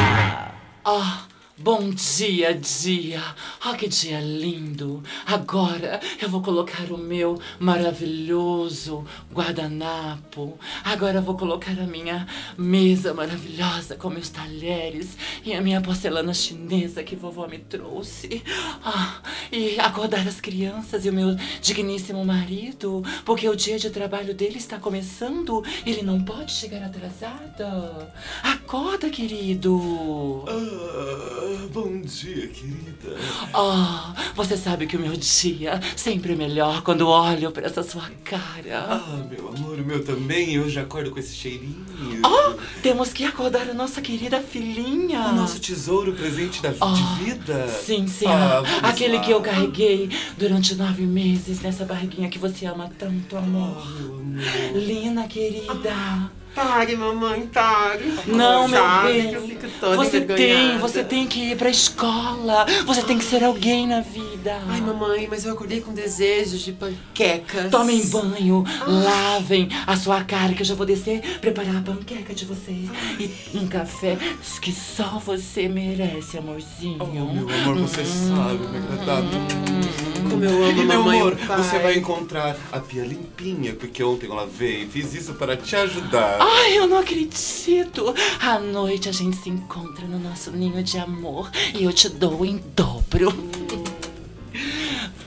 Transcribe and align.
啊 0.87 1.27
bom 1.67 1.91
dia, 1.91 2.55
dia! 2.55 3.21
Ah, 3.61 3.75
que 3.75 3.89
dia 3.89 4.21
lindo! 4.21 5.03
Agora 5.27 5.99
eu 6.23 6.29
vou 6.29 6.41
colocar 6.41 6.93
o 6.93 6.97
meu 6.97 7.41
maravilhoso 7.59 9.05
guardanapo. 9.35 10.57
Agora 10.85 11.19
eu 11.19 11.23
vou 11.23 11.37
colocar 11.37 11.73
a 11.73 11.85
minha 11.85 12.25
mesa 12.57 13.13
maravilhosa 13.13 13.97
com 13.97 14.09
meus 14.09 14.29
talheres 14.29 15.19
e 15.45 15.55
a 15.55 15.61
minha 15.61 15.81
porcelana 15.81 16.33
chinesa 16.33 17.03
que 17.03 17.17
vovó 17.17 17.49
me 17.49 17.59
trouxe. 17.59 18.45
Ah, 18.85 19.21
e 19.51 19.81
acordar 19.81 20.25
as 20.29 20.41
crianças 20.41 21.05
e 21.05 21.11
o 21.11 21.13
meu 21.13 21.35
digníssimo 21.61 22.25
marido, 22.25 23.03
porque 23.25 23.49
o 23.49 23.57
dia 23.57 23.77
de 23.77 23.91
trabalho 23.91 24.33
dele 24.35 24.59
está 24.59 24.79
começando. 24.79 25.65
Ele 25.85 26.03
não 26.03 26.23
pode 26.23 26.53
chegar 26.53 26.85
atrasado. 26.85 28.07
Acorda, 28.45 29.11
querido. 29.11 30.45
Ah, 30.47 31.56
bom 31.73 32.01
dia, 32.01 32.49
querida. 32.49 33.17
Ah, 33.55 34.15
você 34.35 34.57
sabe 34.57 34.87
que 34.87 34.97
o 34.97 35.01
meu 35.01 35.13
dia 35.17 35.81
sempre 35.97 36.33
é 36.33 36.37
melhor 36.37 36.83
quando 36.83 37.09
olho 37.09 37.51
para 37.51 37.67
essa 37.67 37.83
sua 37.83 38.11
cara. 38.25 38.87
Ah, 38.89 39.27
meu 39.31 39.49
amor, 39.49 39.79
o 39.79 39.85
meu 39.85 40.05
também. 40.05 40.55
Eu 40.55 40.69
já 40.69 40.83
acordo 40.83 41.11
com 41.11 41.19
esse 41.19 41.35
cheirinho. 41.35 41.85
Oh, 42.25 42.55
temos 42.83 43.13
que 43.13 43.25
acordar 43.25 43.69
a 43.69 43.75
nossa 43.75 44.01
querida 44.01 44.41
filhinha. 44.41 45.21
O 45.21 45.35
nosso 45.37 45.59
tesouro 45.61 46.13
presente 46.13 46.63
da 46.63 46.73
Ah, 46.81 46.93
de 46.93 47.25
vida. 47.25 47.69
Sim, 47.69 48.07
sim. 48.07 48.27
Ah, 48.27 48.63
ah, 48.83 48.89
aquele 48.89 49.17
lá. 49.17 49.23
que 49.23 49.31
eu 49.31 49.41
carreguei 49.41 50.11
durante 50.37 50.75
nove 50.75 51.03
meses 51.07 51.61
nessa 51.61 51.85
barriguinha 51.85 52.29
que 52.29 52.39
você 52.39 52.67
ama 52.67 52.91
tanto, 52.99 53.37
amor. 53.37 53.87
Meu 53.99 54.15
amor. 54.15 54.77
Lina, 54.77 55.27
querida. 55.27 56.31
Pare, 56.57 56.97
mamãe, 56.97 57.47
pare. 57.49 58.15
Não, 58.27 58.67
meu 58.67 58.83
bem. 59.03 59.29
que 59.29 59.35
eu 59.35 59.47
fico 59.47 59.69
toda 59.79 59.97
Você 59.97 60.23
tem, 60.23 60.79
você 60.79 61.05
tem 61.05 61.27
que 61.27 61.51
ir 61.51 61.57
pra 61.59 61.69
escola. 61.69 62.65
Você 62.87 63.03
tem 63.03 63.19
que 63.19 63.25
ser 63.27 63.45
alguém 63.45 63.87
na 63.87 64.01
vida. 64.01 64.59
Ai, 64.67 64.81
mamãe, 64.81 65.29
mas 65.31 65.45
eu 65.45 65.53
acordei 65.53 65.83
com 65.83 65.93
desejos 65.93 66.63
de 66.63 66.73
panquecas. 66.73 67.71
Tomem 67.71 68.07
banho, 68.09 68.65
lavem 68.87 69.69
a 69.87 69.99
sua 69.99 70.25
cara 70.25 70.55
que 70.55 70.63
eu 70.63 70.67
já 70.67 70.75
vou 70.75 70.87
descer, 70.87 71.21
preparar 71.43 71.77
a 71.77 71.83
panqueca 71.83 72.33
de 72.33 72.47
vocês. 72.47 72.89
E 73.21 73.59
um 73.59 73.69
café 73.69 74.17
que 74.63 74.73
só 74.73 75.19
você 75.19 75.69
merece, 75.69 76.39
amorzinho. 76.39 76.97
Oh, 77.01 77.05
meu 77.05 77.25
amor, 77.25 77.77
você 77.77 78.03
sabe 78.03 78.67
me 78.69 78.79
agradar. 78.79 80.26
Como 80.37 80.45
eu 80.45 80.65
amo 80.65 80.83
E 80.83 80.85
meu 80.85 80.99
mamãe 80.99 81.21
amor, 81.21 81.35
você 81.35 81.79
vai 81.79 81.97
encontrar 81.97 82.55
a 82.71 82.79
pia 82.79 83.03
limpinha, 83.03 83.75
porque 83.75 84.05
ontem 84.05 84.27
eu 84.27 84.35
lavei 84.35 84.83
e 84.83 84.87
fiz 84.87 85.15
isso 85.15 85.33
para 85.35 85.57
te 85.57 85.75
ajudar. 85.75 86.37
Ai, 86.39 86.77
eu 86.77 86.87
não 86.87 86.99
acredito! 86.99 88.15
À 88.39 88.59
noite 88.59 89.09
a 89.09 89.13
gente 89.13 89.39
se 89.39 89.49
encontra 89.49 90.07
no 90.07 90.19
nosso 90.19 90.51
ninho 90.51 90.83
de 90.83 90.99
amor 90.99 91.51
e 91.75 91.85
eu 91.85 91.93
te 91.93 92.11
dou 92.11 92.45
em 92.45 92.63
dobro. 92.77 93.33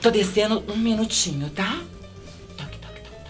Tô 0.00 0.12
descendo 0.12 0.62
um 0.68 0.76
minutinho, 0.76 1.50
tá? 1.50 1.80
Toque, 2.56 2.78
toque, 2.78 3.00
toque, 3.00 3.20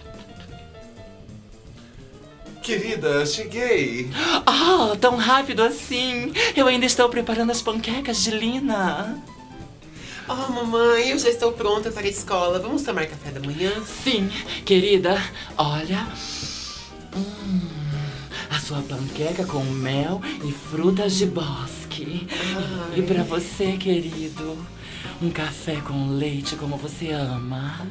toque. 2.45 2.61
Querida, 2.61 3.25
cheguei. 3.25 4.11
Ah, 4.45 4.95
tão 5.01 5.15
rápido 5.15 5.63
assim! 5.63 6.31
Eu 6.55 6.67
ainda 6.67 6.85
estou 6.85 7.09
preparando 7.09 7.51
as 7.51 7.61
panquecas 7.61 8.23
de 8.23 8.29
Lina. 8.29 9.19
Oh, 10.27 10.51
mamãe, 10.51 11.09
eu 11.09 11.19
já 11.19 11.29
estou 11.29 11.51
pronta 11.51 11.91
para 11.91 12.05
a 12.05 12.09
escola. 12.09 12.59
Vamos 12.59 12.83
tomar 12.83 13.05
café 13.07 13.31
da 13.31 13.39
manhã? 13.39 13.71
Sim, 14.03 14.29
querida, 14.65 15.21
olha. 15.57 16.07
Hum, 17.15 17.59
a 18.49 18.59
sua 18.59 18.81
panqueca 18.81 19.45
com 19.45 19.63
mel 19.63 20.21
e 20.45 20.51
frutas 20.51 21.15
de 21.15 21.25
bosque. 21.25 22.27
Ai. 22.31 22.99
E 22.99 23.01
pra 23.01 23.23
você, 23.23 23.73
querido, 23.77 24.57
um 25.21 25.29
café 25.29 25.77
com 25.85 26.09
leite 26.17 26.55
como 26.55 26.77
você 26.77 27.11
ama. 27.11 27.85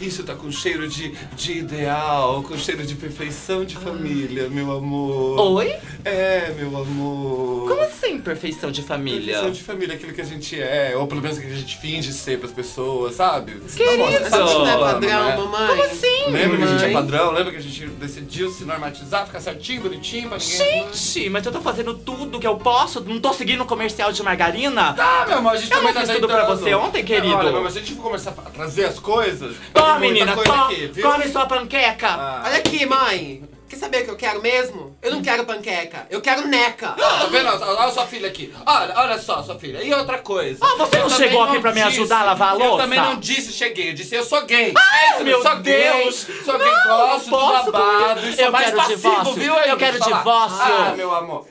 Isso 0.00 0.22
tá 0.22 0.34
com 0.34 0.50
cheiro 0.50 0.88
de, 0.88 1.14
de 1.36 1.58
ideal, 1.58 2.42
com 2.42 2.56
cheiro 2.58 2.84
de 2.86 2.94
perfeição 2.94 3.64
de 3.64 3.76
família, 3.76 4.48
meu 4.48 4.72
amor. 4.72 5.38
Oi? 5.56 5.74
É, 6.04 6.52
meu 6.56 6.76
amor. 6.76 7.68
Como 7.68 7.80
assim, 7.80 8.18
perfeição 8.18 8.70
de 8.70 8.82
família? 8.82 9.34
Perfeição 9.34 9.50
de 9.50 9.62
família, 9.62 9.94
aquilo 9.94 10.12
que 10.12 10.20
a 10.20 10.24
gente 10.24 10.60
é, 10.60 10.96
ou 10.96 11.06
pelo 11.06 11.22
menos 11.22 11.38
que 11.38 11.46
a 11.46 11.50
gente 11.50 11.78
finge 11.78 12.12
ser 12.12 12.38
pras 12.38 12.52
pessoas, 12.52 13.14
sabe? 13.16 13.60
Querido! 13.74 13.98
Nossa, 13.98 14.36
A 14.36 14.46
gente 14.46 14.58
não 14.58 14.68
é 14.68 14.78
padrão, 14.78 15.24
né? 15.24 15.36
mamãe. 15.36 15.68
Como 15.68 15.82
assim? 15.84 16.30
Lembra 16.30 16.56
que 16.58 16.62
a 16.62 16.66
gente 16.66 16.84
é 16.84 16.92
padrão? 16.92 17.32
Lembra 17.32 17.52
que 17.52 17.58
a 17.58 17.62
gente 17.62 17.86
decidiu 17.86 18.50
se 18.50 18.64
normatizar, 18.64 19.26
ficar 19.26 19.40
certinho, 19.40 19.82
bonitinho 19.82 20.28
pra 20.28 20.38
ninguém. 20.38 20.56
Gente, 20.92 21.30
mas 21.30 21.46
eu 21.46 21.52
tô 21.52 21.60
fazendo 21.60 21.94
tudo 21.94 22.38
que 22.38 22.46
eu 22.46 22.56
posso, 22.56 23.00
não 23.00 23.20
tô 23.20 23.32
seguindo 23.32 23.62
o 23.62 23.66
comercial 23.66 24.12
de 24.12 24.22
margarina? 24.22 24.92
Tá, 24.92 25.24
meu 25.26 25.38
amor, 25.38 25.52
a 25.52 25.56
gente 25.56 25.70
Eu 25.70 25.78
também 25.78 25.94
não 25.94 26.02
tá 26.06 26.14
tudo 26.14 26.26
pra 26.26 26.36
tentando. 26.40 26.53
Você 26.56 26.74
ontem, 26.74 27.04
querido. 27.04 27.34
Olha, 27.36 27.52
mas 27.60 27.76
a 27.76 27.80
gente 27.80 27.94
começar 27.96 28.30
a 28.30 28.50
trazer 28.50 28.84
as 28.86 28.98
coisas. 28.98 29.56
Toma, 29.72 30.00
tem 30.00 30.10
muita 30.10 30.24
menina, 30.24 30.34
coisa 30.34 30.52
to- 30.52 30.64
aqui, 30.64 31.02
come 31.02 31.28
sua 31.28 31.46
panqueca. 31.46 32.08
Ah. 32.08 32.42
Olha 32.46 32.56
aqui, 32.58 32.86
mãe. 32.86 33.48
Quer 33.66 33.76
saber 33.76 34.02
o 34.02 34.04
que 34.04 34.10
eu 34.10 34.16
quero 34.16 34.40
mesmo? 34.42 34.96
Eu 35.02 35.10
não 35.12 35.22
quero 35.22 35.44
panqueca. 35.46 36.06
Eu 36.10 36.20
quero 36.20 36.46
neca. 36.46 36.90
Tá 36.90 37.26
vendo? 37.30 37.48
Olha 37.48 37.90
sua 37.90 38.06
filha 38.06 38.28
aqui. 38.28 38.54
Olha, 38.64 38.94
olha 38.96 39.18
só, 39.18 39.42
sua 39.42 39.58
filha. 39.58 39.82
E 39.82 39.92
outra 39.92 40.18
coisa. 40.18 40.64
Ah, 40.64 40.76
você 40.76 40.96
Eu 40.98 41.08
não 41.08 41.10
chegou 41.10 41.42
aqui 41.42 41.58
pra 41.60 41.72
me 41.72 41.82
ajudar 41.82 42.20
a 42.20 42.24
lavar 42.24 42.50
a 42.50 42.52
Eu 42.52 42.58
louça? 42.58 42.82
também 42.84 43.00
não 43.00 43.16
disse 43.18 43.52
cheguei, 43.52 43.90
eu 43.90 43.94
disse 43.94 44.14
eu 44.14 44.22
sou 44.22 44.44
gay. 44.44 44.72
Ai, 44.76 45.20
eu 45.20 45.24
meu 45.24 45.42
sou 45.42 45.56
Deus. 45.56 46.24
gay. 46.24 46.42
Sou 46.44 46.58
gay, 46.58 46.70
Não, 46.70 46.84
gosto 46.86 47.30
não 47.30 47.38
posso 47.40 47.64
do 47.66 47.72
babado. 47.72 48.20
Eu 48.38 48.52
mais 48.52 48.66
quero 48.66 48.76
passivo, 48.76 48.96
divórcio. 49.00 49.34
viu? 49.34 49.54
Eu 49.54 49.76
quero 49.76 49.98
divórcio. 50.00 50.62
Ah, 50.62 50.94
meu 50.96 51.12
amor. 51.14 51.48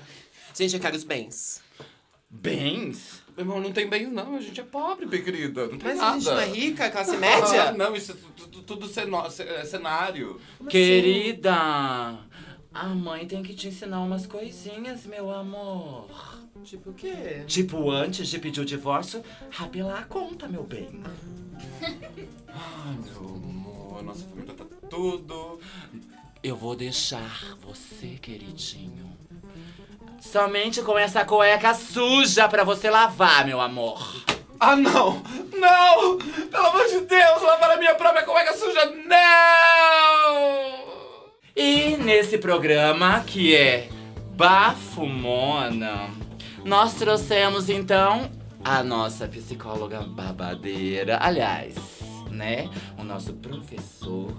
Gente, 0.53 0.75
eu 0.75 0.79
quero 0.79 0.95
os 0.95 1.03
bens. 1.03 1.61
Bens? 2.29 3.12
Meu 3.35 3.45
irmão, 3.45 3.59
não 3.59 3.71
tem 3.71 3.89
bens 3.89 4.11
não, 4.11 4.35
a 4.35 4.41
gente 4.41 4.59
é 4.59 4.63
pobre, 4.63 5.05
bem 5.07 5.23
querida. 5.23 5.63
Não 5.67 5.77
tem 5.77 5.87
Mas 5.89 5.97
nada. 5.97 6.11
a 6.11 6.13
gente 6.19 6.25
não 6.25 6.39
é 6.39 6.45
rica, 6.45 6.89
classe 6.91 7.15
Ah, 7.15 7.19
média? 7.19 7.71
não, 7.71 7.95
isso 7.95 8.11
é 8.11 8.15
tudo, 8.37 8.61
tudo 8.61 8.87
ceno- 8.87 9.29
ce- 9.31 9.41
é 9.43 9.65
cenário. 9.65 10.39
Querida, 10.69 11.53
a 12.73 12.87
mãe 12.89 13.25
tem 13.25 13.41
que 13.41 13.55
te 13.55 13.67
ensinar 13.69 14.01
umas 14.01 14.27
coisinhas, 14.27 15.05
meu 15.05 15.31
amor. 15.31 16.07
Tipo 16.63 16.91
o 16.91 16.93
quê? 16.93 17.43
Tipo, 17.47 17.89
antes 17.89 18.27
de 18.27 18.37
pedir 18.39 18.61
o 18.61 18.65
divórcio, 18.65 19.23
rapelar 19.49 19.99
a 20.01 20.05
conta, 20.05 20.47
meu 20.47 20.63
bem. 20.63 21.01
Ai, 22.47 22.97
meu 23.03 23.29
amor, 23.35 24.03
nossa 24.03 24.25
família 24.27 24.53
tá 24.53 24.65
tudo. 24.89 25.59
Eu 26.43 26.55
vou 26.55 26.75
deixar 26.75 27.57
você, 27.61 28.17
queridinho. 28.21 29.11
Somente 30.31 30.81
com 30.81 30.97
essa 30.97 31.25
cueca 31.25 31.73
suja 31.73 32.47
pra 32.47 32.63
você 32.63 32.89
lavar, 32.89 33.45
meu 33.45 33.59
amor. 33.59 34.23
Ah, 34.59 34.75
não! 34.75 35.21
Não! 35.53 36.17
Pelo 36.49 36.65
amor 36.67 36.85
de 36.87 37.01
Deus, 37.01 37.41
lavar 37.41 37.71
a 37.71 37.77
minha 37.77 37.93
própria 37.95 38.23
cueca 38.23 38.53
suja, 38.55 38.85
não! 39.05 40.73
E 41.55 41.97
nesse 41.97 42.37
programa, 42.37 43.19
que 43.27 43.53
é 43.55 43.89
Bafumona, 44.31 46.09
nós 46.63 46.93
trouxemos 46.95 47.69
então 47.69 48.31
a 48.63 48.81
nossa 48.81 49.27
psicóloga 49.27 50.01
babadeira, 50.01 51.19
aliás, 51.21 51.75
né? 52.31 52.69
O 52.97 53.03
nosso 53.03 53.33
professor 53.33 54.33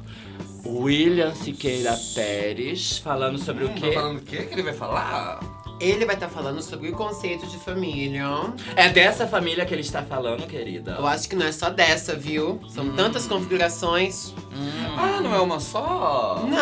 William 0.66 1.34
Siqueira 1.34 1.94
Pérez, 2.14 2.98
falando 2.98 3.38
sobre 3.38 3.64
o 3.64 3.68
Tá 3.68 3.74
quê? 3.74 3.92
falando 3.92 4.18
o 4.18 4.22
quê 4.22 4.38
que 4.44 4.54
ele 4.54 4.62
vai 4.62 4.72
falar? 4.74 5.38
Ele 5.80 6.06
vai 6.06 6.14
estar 6.14 6.28
falando 6.28 6.62
sobre 6.62 6.88
o 6.88 6.92
conceito 6.92 7.46
de 7.46 7.58
família. 7.58 8.24
É 8.76 8.88
dessa 8.88 9.26
família 9.26 9.64
que 9.66 9.74
ele 9.74 9.80
está 9.82 10.02
falando, 10.02 10.46
querida. 10.46 10.92
Eu 10.98 11.06
acho 11.06 11.28
que 11.28 11.34
não 11.36 11.44
é 11.46 11.52
só 11.52 11.68
dessa, 11.68 12.14
viu? 12.14 12.60
São 12.68 12.90
tantas 12.90 13.26
configurações. 13.26 14.32
Ah, 14.96 15.20
não 15.20 15.34
é 15.34 15.40
uma 15.40 15.58
só? 15.60 16.44
Não! 16.48 16.56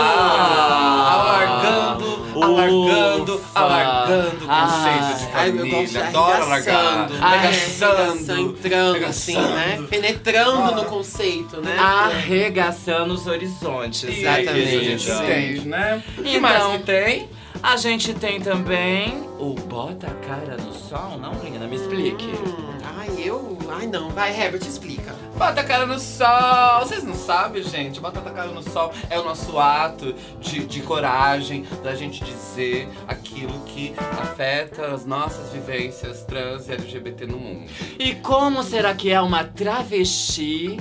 Ah, 0.00 1.12
alargando, 1.12 2.42
alargando, 2.42 3.34
Ufa. 3.36 3.60
alargando 3.60 4.44
o 4.44 4.48
conceito 4.48 4.48
Ah. 4.48 5.14
de 5.18 5.26
Ai, 5.34 5.48
eu 5.50 5.52
gosto 5.56 5.64
de 5.64 5.70
família. 5.70 6.08
Adoro 6.08 6.42
alargar. 6.44 6.76
arregaçando, 6.76 7.14
né? 7.14 7.20
Arregaçando. 7.26 8.40
Entrando 8.40 9.04
assim, 9.04 9.36
né? 9.36 9.86
Penetrando 9.90 10.74
no 10.74 10.84
conceito, 10.86 11.60
né? 11.60 11.76
Arregaçando 11.78 13.12
os 13.14 13.26
horizontes. 13.26 14.04
Exatamente. 14.04 14.60
isso, 14.68 14.78
a 14.78 14.82
gente 14.82 15.02
Sim. 15.04 15.24
entende, 15.24 15.68
né? 15.68 16.02
O 16.16 16.22
que 16.22 16.28
Então- 16.30 16.40
mais 16.40 16.64
que 16.64 16.78
tem? 16.84 17.28
A 17.62 17.76
gente 17.76 18.14
tem 18.14 18.40
também 18.40 19.28
o 19.38 19.54
Bota 19.54 20.06
a 20.06 20.14
Cara 20.26 20.56
no 20.56 20.72
Sol, 20.72 21.18
não, 21.18 21.32
Lina? 21.42 21.66
Me 21.66 21.76
explique. 21.76 22.26
Hum, 22.26 22.78
ai, 22.96 23.08
eu. 23.18 23.58
Ai, 23.70 23.86
não. 23.86 24.10
Vai, 24.10 24.30
Herbert, 24.30 24.62
explica. 24.62 25.14
Bota 25.36 25.60
a 25.60 25.64
cara 25.64 25.86
no 25.86 26.00
sol! 26.00 26.80
Vocês 26.80 27.04
não 27.04 27.14
sabem, 27.14 27.62
gente? 27.62 28.00
Bota 28.00 28.18
a 28.18 28.32
cara 28.32 28.50
no 28.50 28.62
sol 28.62 28.92
é 29.08 29.18
o 29.20 29.24
nosso 29.24 29.56
ato 29.58 30.12
de, 30.40 30.66
de 30.66 30.82
coragem 30.82 31.64
da 31.82 31.94
gente 31.94 32.24
dizer 32.24 32.88
aquilo 33.06 33.60
que 33.60 33.94
afeta 34.20 34.86
as 34.86 35.04
nossas 35.04 35.52
vivências 35.52 36.24
trans 36.24 36.68
e 36.68 36.72
LGBT 36.72 37.26
no 37.26 37.38
mundo. 37.38 37.70
E 37.98 38.16
como 38.16 38.64
será 38.64 38.94
que 38.94 39.12
é 39.12 39.20
uma 39.20 39.44
travesti 39.44 40.78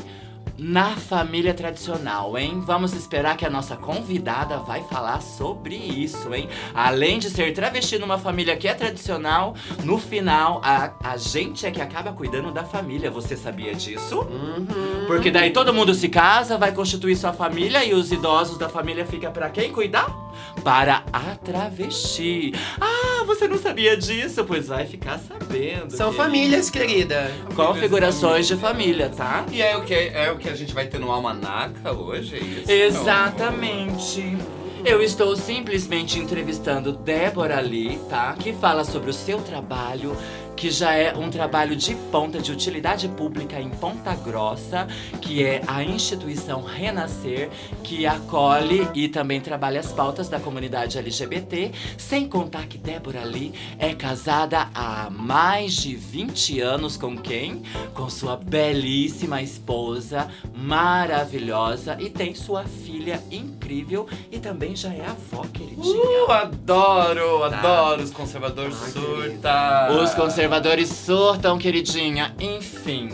na 0.58 0.96
família 0.96 1.54
tradicional, 1.54 2.38
hein? 2.38 2.62
Vamos 2.66 2.94
esperar 2.94 3.38
que 3.38 3.46
a 3.46 3.50
nossa 3.50 3.76
convidada 3.76 4.58
vai 4.58 4.84
falar 4.84 5.22
sobre 5.22 5.76
isso, 5.76 6.34
hein? 6.34 6.50
Além 6.74 7.20
de 7.20 7.30
ser 7.30 7.54
travesti 7.54 8.00
numa 8.00 8.18
família 8.18 8.58
que 8.58 8.68
é 8.68 8.74
tradicional, 8.74 9.56
no 9.84 9.98
final 9.98 10.60
a, 10.64 10.92
a 11.04 11.18
gente 11.18 11.66
é 11.66 11.72
que 11.72 11.82
acaba 11.82 12.12
cuidando 12.12 12.52
da 12.52 12.64
família. 12.64 13.12
Você 13.12 13.38
sabia 13.38 13.74
disso? 13.74 14.22
Uhum. 14.22 15.06
Porque 15.06 15.30
daí 15.30 15.52
todo 15.52 15.74
mundo 15.74 15.94
se 15.94 16.10
casa, 16.10 16.58
vai 16.58 16.72
constituir 16.72 17.16
sua 17.16 17.34
família 17.34 17.84
e 17.86 17.94
os 17.94 18.12
idosos 18.12 18.58
da 18.58 18.68
família 18.68 19.06
fica 19.06 19.30
para 19.30 19.50
quem 19.50 19.72
cuidar? 19.72 20.27
Para 20.64 21.04
a 21.14 21.36
travesti. 21.36 22.54
Ah, 22.80 23.24
você 23.26 23.48
não 23.48 23.58
sabia 23.58 23.96
disso? 23.96 24.44
Pois 24.44 24.68
vai 24.68 24.86
ficar 24.86 25.20
sabendo. 25.20 25.92
São 25.96 26.12
querida. 26.12 26.24
famílias, 26.24 26.70
querida. 26.70 27.32
Configurações 27.56 28.48
de 28.48 28.56
família, 28.56 29.10
tá? 29.10 29.46
E 29.52 29.62
é 29.62 29.78
o 29.78 29.84
que, 29.84 29.94
é 29.94 30.32
o 30.32 30.38
que 30.38 30.50
a 30.50 30.56
gente 30.56 30.74
vai 30.74 30.88
ter 30.88 31.00
no 31.00 31.12
Almanaca 31.12 31.92
hoje, 31.94 32.36
é 32.36 32.40
isso? 32.40 32.72
Exatamente. 32.72 34.38
Eu 34.86 35.02
estou 35.02 35.36
simplesmente 35.36 36.20
entrevistando 36.20 36.94
Débora 36.94 37.60
Lee, 37.60 38.00
tá? 38.10 38.34
Que 38.40 38.54
fala 38.54 38.84
sobre 38.84 39.10
o 39.10 39.14
seu 39.14 39.42
trabalho, 39.42 40.16
que 40.58 40.72
já 40.72 40.92
é 40.94 41.16
um 41.16 41.30
trabalho 41.30 41.76
de 41.76 41.94
ponta 42.12 42.40
de 42.40 42.52
utilidade 42.52 43.08
pública 43.10 43.62
em 43.62 43.70
Ponta 43.70 44.16
Grossa, 44.16 44.88
que 45.22 45.44
é 45.44 45.62
a 45.68 45.84
instituição 45.84 46.64
Renascer, 46.64 47.50
que 47.84 48.08
acolhe 48.08 48.88
e 48.96 49.08
também 49.08 49.40
trabalha 49.40 49.80
as 49.80 49.92
pautas 49.92 50.28
da 50.28 50.40
comunidade 50.40 50.98
LGBT, 50.98 51.72
sem 51.96 52.28
contar 52.28 52.66
que 52.66 52.78
Débora 52.78 53.24
Lee 53.24 53.54
é 53.78 53.94
casada 53.94 54.68
há 54.74 55.10
mais 55.12 55.74
de 55.74 55.96
20 55.96 56.60
anos 56.60 56.98
com 56.98 57.16
quem? 57.16 57.62
Com 57.94 58.10
sua 58.10 58.36
belíssima 58.36 59.44
esposa, 59.44 60.28
maravilhosa, 60.56 61.96
e 62.00 62.10
tem 62.10 62.34
sua 62.34 62.64
filha 62.64 63.22
incrível 63.32 64.08
e 64.32 64.40
também 64.40 64.76
já 64.76 64.90
é 64.92 65.06
avó, 65.06 65.46
queridinha. 65.54 66.26
Uh, 66.26 66.32
adoro, 66.32 67.48
Tá. 67.52 67.60
adoro 67.60 68.02
os 68.02 68.10
conservadores 68.12 68.76
Ai, 68.84 68.92
surta. 68.92 69.90
Os 69.92 70.14
conservadores 70.16 70.47
surtam, 70.86 71.58
queridinha. 71.58 72.34
Enfim, 72.40 73.10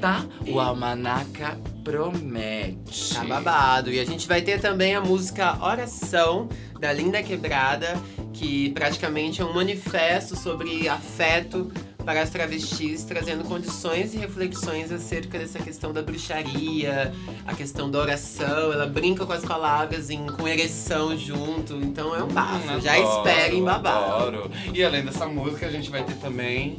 tá? 0.00 0.24
O 0.46 0.58
Almanaca 0.58 1.56
promete. 1.84 3.14
Tá 3.14 3.24
babado. 3.24 3.90
E 3.90 4.00
a 4.00 4.04
gente 4.04 4.26
vai 4.26 4.42
ter 4.42 4.60
também 4.60 4.94
a 4.94 5.00
música 5.00 5.64
Oração, 5.64 6.48
da 6.80 6.92
Linda 6.92 7.22
Quebrada, 7.22 7.94
que 8.32 8.70
praticamente 8.70 9.40
é 9.40 9.44
um 9.44 9.52
manifesto 9.54 10.36
sobre 10.36 10.88
afeto 10.88 11.72
para 12.04 12.22
as 12.22 12.30
travestis, 12.30 13.04
trazendo 13.04 13.44
condições 13.44 14.14
e 14.14 14.18
reflexões 14.18 14.90
acerca 14.90 15.38
dessa 15.38 15.58
questão 15.58 15.92
da 15.92 16.02
bruxaria, 16.02 17.12
a 17.46 17.54
questão 17.54 17.90
da 17.90 17.98
oração. 17.98 18.72
Ela 18.72 18.86
brinca 18.86 19.24
com 19.24 19.32
as 19.32 19.44
palavras 19.44 20.10
em, 20.10 20.26
com 20.26 20.46
ereção 20.48 21.16
junto. 21.16 21.74
Então 21.76 22.14
é 22.14 22.22
um 22.22 22.28
bafo. 22.28 22.68
Hum, 22.72 22.80
Já 22.80 22.94
adoro, 22.94 23.28
esperem 23.28 23.62
babado. 23.64 24.04
adoro. 24.12 24.50
E 24.74 24.82
além 24.84 25.04
dessa 25.04 25.26
música, 25.26 25.66
a 25.66 25.70
gente 25.70 25.90
vai 25.90 26.02
ter 26.04 26.14
também 26.14 26.78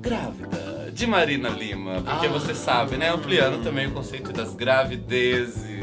Grávida, 0.00 0.90
de 0.92 1.06
Marina 1.06 1.48
Lima. 1.48 2.00
Porque 2.02 2.26
Ah. 2.26 2.30
você 2.30 2.54
sabe, 2.54 2.96
né? 2.96 3.10
Ampliando 3.12 3.62
também 3.62 3.88
o 3.88 3.90
conceito 3.92 4.32
das 4.32 4.54
gravidezes. 4.54 5.75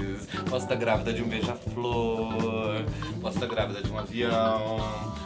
Posso 0.53 0.65
estar 0.65 0.75
grávida 0.75 1.11
de 1.11 1.23
um 1.23 1.27
beija-flor, 1.27 2.85
posso 3.19 3.38
estar 3.38 3.47
grávida 3.47 3.81
de 3.81 3.91
um 3.91 3.97
avião, 3.97 4.77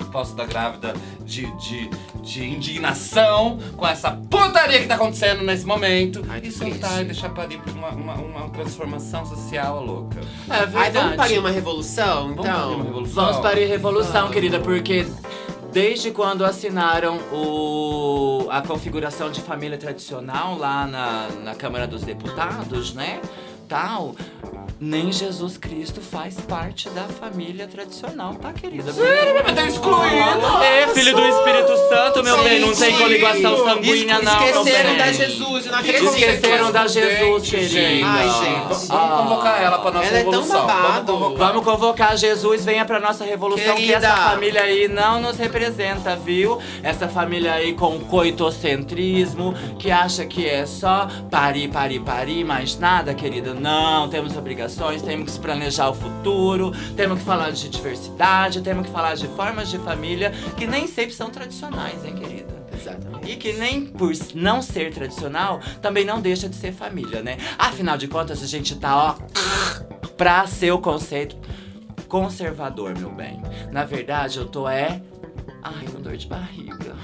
posso 0.10 0.32
estar 0.32 0.48
grávida 0.48 0.94
de, 1.26 1.46
de, 1.58 1.90
de 2.24 2.46
indignação 2.46 3.60
com 3.76 3.86
essa 3.86 4.12
putaria 4.12 4.80
que 4.80 4.88
tá 4.88 4.96
acontecendo 4.96 5.44
nesse 5.44 5.66
momento. 5.66 6.24
Ai, 6.30 6.40
que 6.40 6.48
e 6.48 6.52
soltar 6.54 7.02
e 7.02 7.04
deixar 7.04 7.28
parir 7.32 7.58
por 7.60 7.74
uma, 7.74 7.90
uma, 7.90 8.14
uma 8.14 8.50
transformação 8.52 9.26
social 9.26 9.84
louca. 9.84 10.22
É 10.50 10.54
Ai, 10.54 10.66
verdade. 10.66 10.92
vamos 10.98 11.16
parir 11.18 11.40
uma 11.40 11.52
revolução, 11.52 12.34
Vamos 12.34 12.46
parir 12.46 12.56
uma 12.56 12.64
então? 12.72 12.84
revolução? 12.86 13.26
Vamos 13.26 13.42
para 13.42 13.60
a 13.62 13.68
revolução, 13.68 14.14
Vamos. 14.14 14.32
querida, 14.32 14.60
porque 14.62 15.06
desde 15.74 16.12
quando 16.12 16.46
assinaram 16.46 17.18
o, 17.34 18.48
a 18.50 18.62
configuração 18.62 19.30
de 19.30 19.42
família 19.42 19.78
tradicional 19.78 20.58
lá 20.58 20.88
na, 20.88 21.28
na 21.44 21.54
Câmara 21.54 21.86
dos 21.86 22.02
Deputados, 22.04 22.94
né? 22.94 23.20
Tal. 23.68 24.16
Nem 24.80 25.12
Jesus 25.12 25.58
Cristo 25.58 26.00
faz 26.02 26.36
parte 26.36 26.88
da 26.92 27.02
família 27.06 27.68
tradicional, 27.68 28.36
tá, 28.36 28.54
querida? 28.54 28.94
Mas 29.44 29.56
tá 29.56 29.66
excluído! 29.66 30.64
É, 30.64 30.88
filho 30.90 31.16
do 31.16 31.26
Espírito 31.28 31.76
Santo, 31.90 32.24
meu 32.24 32.44
bem, 32.44 32.60
não 32.60 32.72
tem 32.76 32.96
coligação 32.96 33.58
sanguínea, 33.66 34.18
es- 34.20 34.24
não, 34.24 34.46
Esqueceram 34.46 34.96
da 34.98 35.12
Jesus, 35.12 35.66
eu 35.66 35.72
não 35.72 35.80
acredito. 35.80 36.06
Esqueceram 36.06 36.72
da 36.72 36.88
Jesus, 36.88 37.48
Gente, 37.48 37.70
querida. 37.74 38.08
Ai, 38.08 38.30
gente. 38.30 38.88
Vamos 38.88 39.18
convocar 39.22 39.62
ela 39.64 39.80
pra 39.80 39.92
nossa 39.92 40.06
Ela 40.10 40.18
é 40.20 40.24
tão 40.24 40.32
revolução. 40.32 40.68
babado. 40.68 41.06
Vamos 41.06 41.22
convocar. 41.24 41.48
Vamos 41.48 41.64
convocar 41.66 42.18
Jesus, 42.18 42.64
venha 42.66 42.86
pra 42.86 43.00
nossa 43.00 43.24
revolução, 43.26 43.76
que 43.76 43.82
Querida. 43.88 44.08
essa 44.08 44.16
família 44.16 44.62
aí 44.62 44.88
não 44.88 45.20
nos 45.20 45.38
representa, 45.38 46.16
viu? 46.16 46.60
Essa 46.84 47.08
família 47.08 47.54
aí 47.54 47.74
com 47.74 48.00
coitocentrismo, 48.02 49.56
que 49.80 49.90
acha 49.90 50.24
que 50.26 50.48
é 50.48 50.66
só 50.68 51.08
parir, 51.32 51.68
parir, 51.70 52.00
parir, 52.02 52.44
mais 52.44 52.78
nada, 52.78 53.14
querida. 53.16 53.54
Não, 53.56 54.08
temos 54.08 54.36
obrigações, 54.68 55.02
temos 55.02 55.34
que 55.34 55.40
planejar 55.40 55.90
o 55.90 55.94
futuro, 55.94 56.72
temos 56.96 57.20
que 57.20 57.26
falar 57.26 57.52
de 57.52 57.70
diversidade, 57.70 58.62
temos 58.62 58.86
que 58.86 58.92
falar 58.92 59.16
de 59.16 59.28
formas 59.30 59.70
de 59.70 59.78
família 59.80 60.32
que 60.58 60.68
nem 60.68 60.88
sempre 60.88 61.14
são 61.14 61.30
tradicionais, 61.30 62.04
hein, 62.04 62.14
querida? 62.16 62.68
Exatamente. 62.74 63.32
E 63.32 63.36
que 63.38 63.54
nem 63.54 63.86
por 63.86 64.12
não 64.36 64.62
ser 64.62 64.94
tradicional, 64.94 65.62
também 65.82 66.06
não 66.06 66.20
deixa 66.20 66.50
de 66.50 66.56
ser 66.56 66.74
família, 66.74 67.24
né? 67.24 67.38
Afinal 67.58 67.98
de 67.98 68.08
contas, 68.08 68.44
a 68.44 68.48
gente 68.48 68.76
tá, 68.76 68.96
ó, 68.96 69.16
pra 70.18 70.46
ser 70.46 70.72
o 70.72 70.80
conceito 70.80 71.36
conservador, 72.08 72.98
meu 72.98 73.10
bem. 73.10 73.42
Na 73.72 73.84
verdade, 73.84 74.38
eu 74.38 74.46
tô 74.46 74.68
é. 74.68 75.02
Ai, 75.62 75.86
com 75.92 76.02
dor 76.02 76.16
de 76.16 76.28
barriga. 76.28 76.96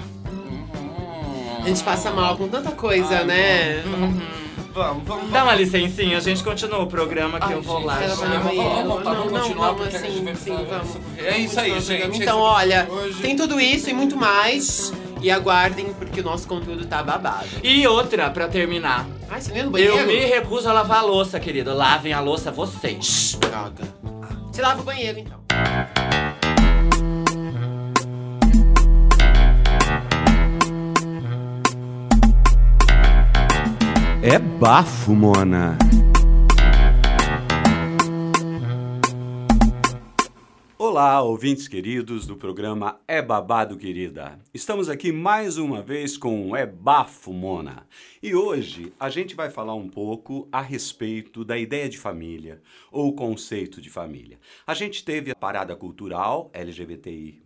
A 1.62 1.68
gente 1.68 1.82
passa 1.82 2.10
mal 2.10 2.36
com 2.36 2.48
tanta 2.48 2.72
coisa, 2.72 3.24
né? 3.24 3.82
Vamos, 4.74 5.04
vamos, 5.06 5.30
Dá 5.30 5.44
uma 5.44 5.54
licencinha, 5.54 6.18
a 6.18 6.20
gente 6.20 6.42
continua 6.42 6.80
o 6.80 6.86
programa 6.88 7.38
que 7.38 7.46
Ai, 7.46 7.54
eu 7.54 7.62
vou 7.62 7.76
gente, 7.76 7.86
lá. 7.86 8.02
já. 8.02 8.14
Vamos 8.14 8.54
voltar, 8.56 8.82
Não, 8.84 8.88
vamos 9.04 9.32
não, 9.32 9.40
continuar, 9.40 9.66
vamos 9.68 9.82
porque 9.82 9.96
a 9.96 10.00
gente 10.00 10.10
assim, 10.12 10.24
vai 10.24 10.34
sim, 10.34 10.66
vamos. 10.68 10.96
É 11.18 11.38
isso 11.38 11.60
aí, 11.60 11.68
Vamos, 11.70 11.84
gente. 11.84 12.04
Então, 12.22 12.38
Esse- 12.38 12.48
olha, 12.56 12.88
hoje- 12.90 13.22
tem 13.22 13.36
tudo 13.36 13.60
isso 13.60 13.88
e 13.88 13.92
muito 13.92 14.16
mais. 14.16 14.92
E 15.22 15.30
aguardem, 15.30 15.86
porque 15.94 16.20
o 16.20 16.24
nosso 16.24 16.46
conteúdo 16.46 16.84
tá 16.86 17.02
babado. 17.02 17.46
E 17.62 17.86
outra, 17.86 18.28
pra 18.30 18.46
terminar. 18.48 19.06
Ai, 19.30 19.40
você 19.40 19.50
não 19.50 19.56
ia 19.56 19.64
no 19.64 19.70
banheiro? 19.70 19.96
Eu 19.96 20.06
me 20.06 20.16
recuso 20.26 20.68
a 20.68 20.72
lavar 20.72 20.98
a 20.98 21.02
louça, 21.02 21.40
querida. 21.40 21.72
Lavem 21.72 22.12
a 22.12 22.20
louça 22.20 22.50
vocês. 22.50 23.38
Droga. 23.40 23.84
Você 24.52 24.60
lava 24.60 24.82
o 24.82 24.84
banheiro, 24.84 25.20
então. 25.20 25.43
É 34.26 34.38
bafo, 34.38 35.14
Mona. 35.14 35.76
Olá, 40.78 41.20
ouvintes 41.20 41.68
queridos 41.68 42.26
do 42.26 42.34
programa 42.34 42.98
É 43.06 43.20
Babado 43.20 43.76
Querida. 43.76 44.40
Estamos 44.54 44.88
aqui 44.88 45.12
mais 45.12 45.58
uma 45.58 45.82
vez 45.82 46.16
com 46.16 46.56
É 46.56 46.64
Bafo 46.64 47.34
Mona. 47.34 47.86
E 48.22 48.34
hoje 48.34 48.94
a 48.98 49.10
gente 49.10 49.34
vai 49.34 49.50
falar 49.50 49.74
um 49.74 49.90
pouco 49.90 50.48
a 50.50 50.62
respeito 50.62 51.44
da 51.44 51.58
ideia 51.58 51.86
de 51.86 51.98
família 51.98 52.62
ou 52.90 53.14
conceito 53.14 53.78
de 53.78 53.90
família. 53.90 54.38
A 54.66 54.72
gente 54.72 55.04
teve 55.04 55.32
a 55.32 55.36
parada 55.36 55.76
cultural 55.76 56.50
LGBTI+, 56.54 57.42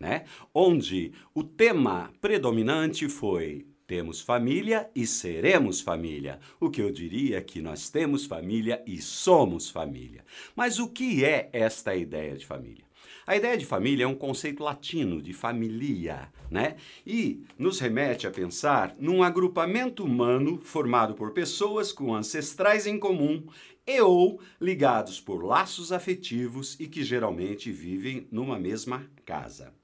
né? 0.00 0.24
Onde 0.52 1.12
o 1.32 1.44
tema 1.44 2.10
predominante 2.20 3.08
foi 3.08 3.64
temos 3.92 4.22
família 4.22 4.88
e 4.96 5.06
seremos 5.06 5.82
família. 5.82 6.40
O 6.58 6.70
que 6.70 6.80
eu 6.80 6.90
diria 6.90 7.36
é 7.36 7.42
que 7.42 7.60
nós 7.60 7.90
temos 7.90 8.24
família 8.24 8.82
e 8.86 8.96
somos 9.02 9.68
família. 9.68 10.24
Mas 10.56 10.78
o 10.78 10.88
que 10.88 11.22
é 11.22 11.50
esta 11.52 11.94
ideia 11.94 12.34
de 12.34 12.46
família? 12.46 12.86
A 13.26 13.36
ideia 13.36 13.54
de 13.54 13.66
família 13.66 14.04
é 14.04 14.06
um 14.06 14.14
conceito 14.14 14.62
latino 14.62 15.20
de 15.20 15.34
familia, 15.34 16.32
né? 16.50 16.76
E 17.06 17.44
nos 17.58 17.80
remete 17.80 18.26
a 18.26 18.30
pensar 18.30 18.96
num 18.98 19.22
agrupamento 19.22 20.02
humano 20.02 20.58
formado 20.62 21.12
por 21.12 21.32
pessoas 21.32 21.92
com 21.92 22.14
ancestrais 22.14 22.86
em 22.86 22.98
comum 22.98 23.44
e 23.86 24.00
ou 24.00 24.40
ligados 24.58 25.20
por 25.20 25.44
laços 25.44 25.92
afetivos 25.92 26.80
e 26.80 26.86
que 26.86 27.04
geralmente 27.04 27.70
vivem 27.70 28.26
numa 28.30 28.58
mesma 28.58 29.06
casa. 29.26 29.81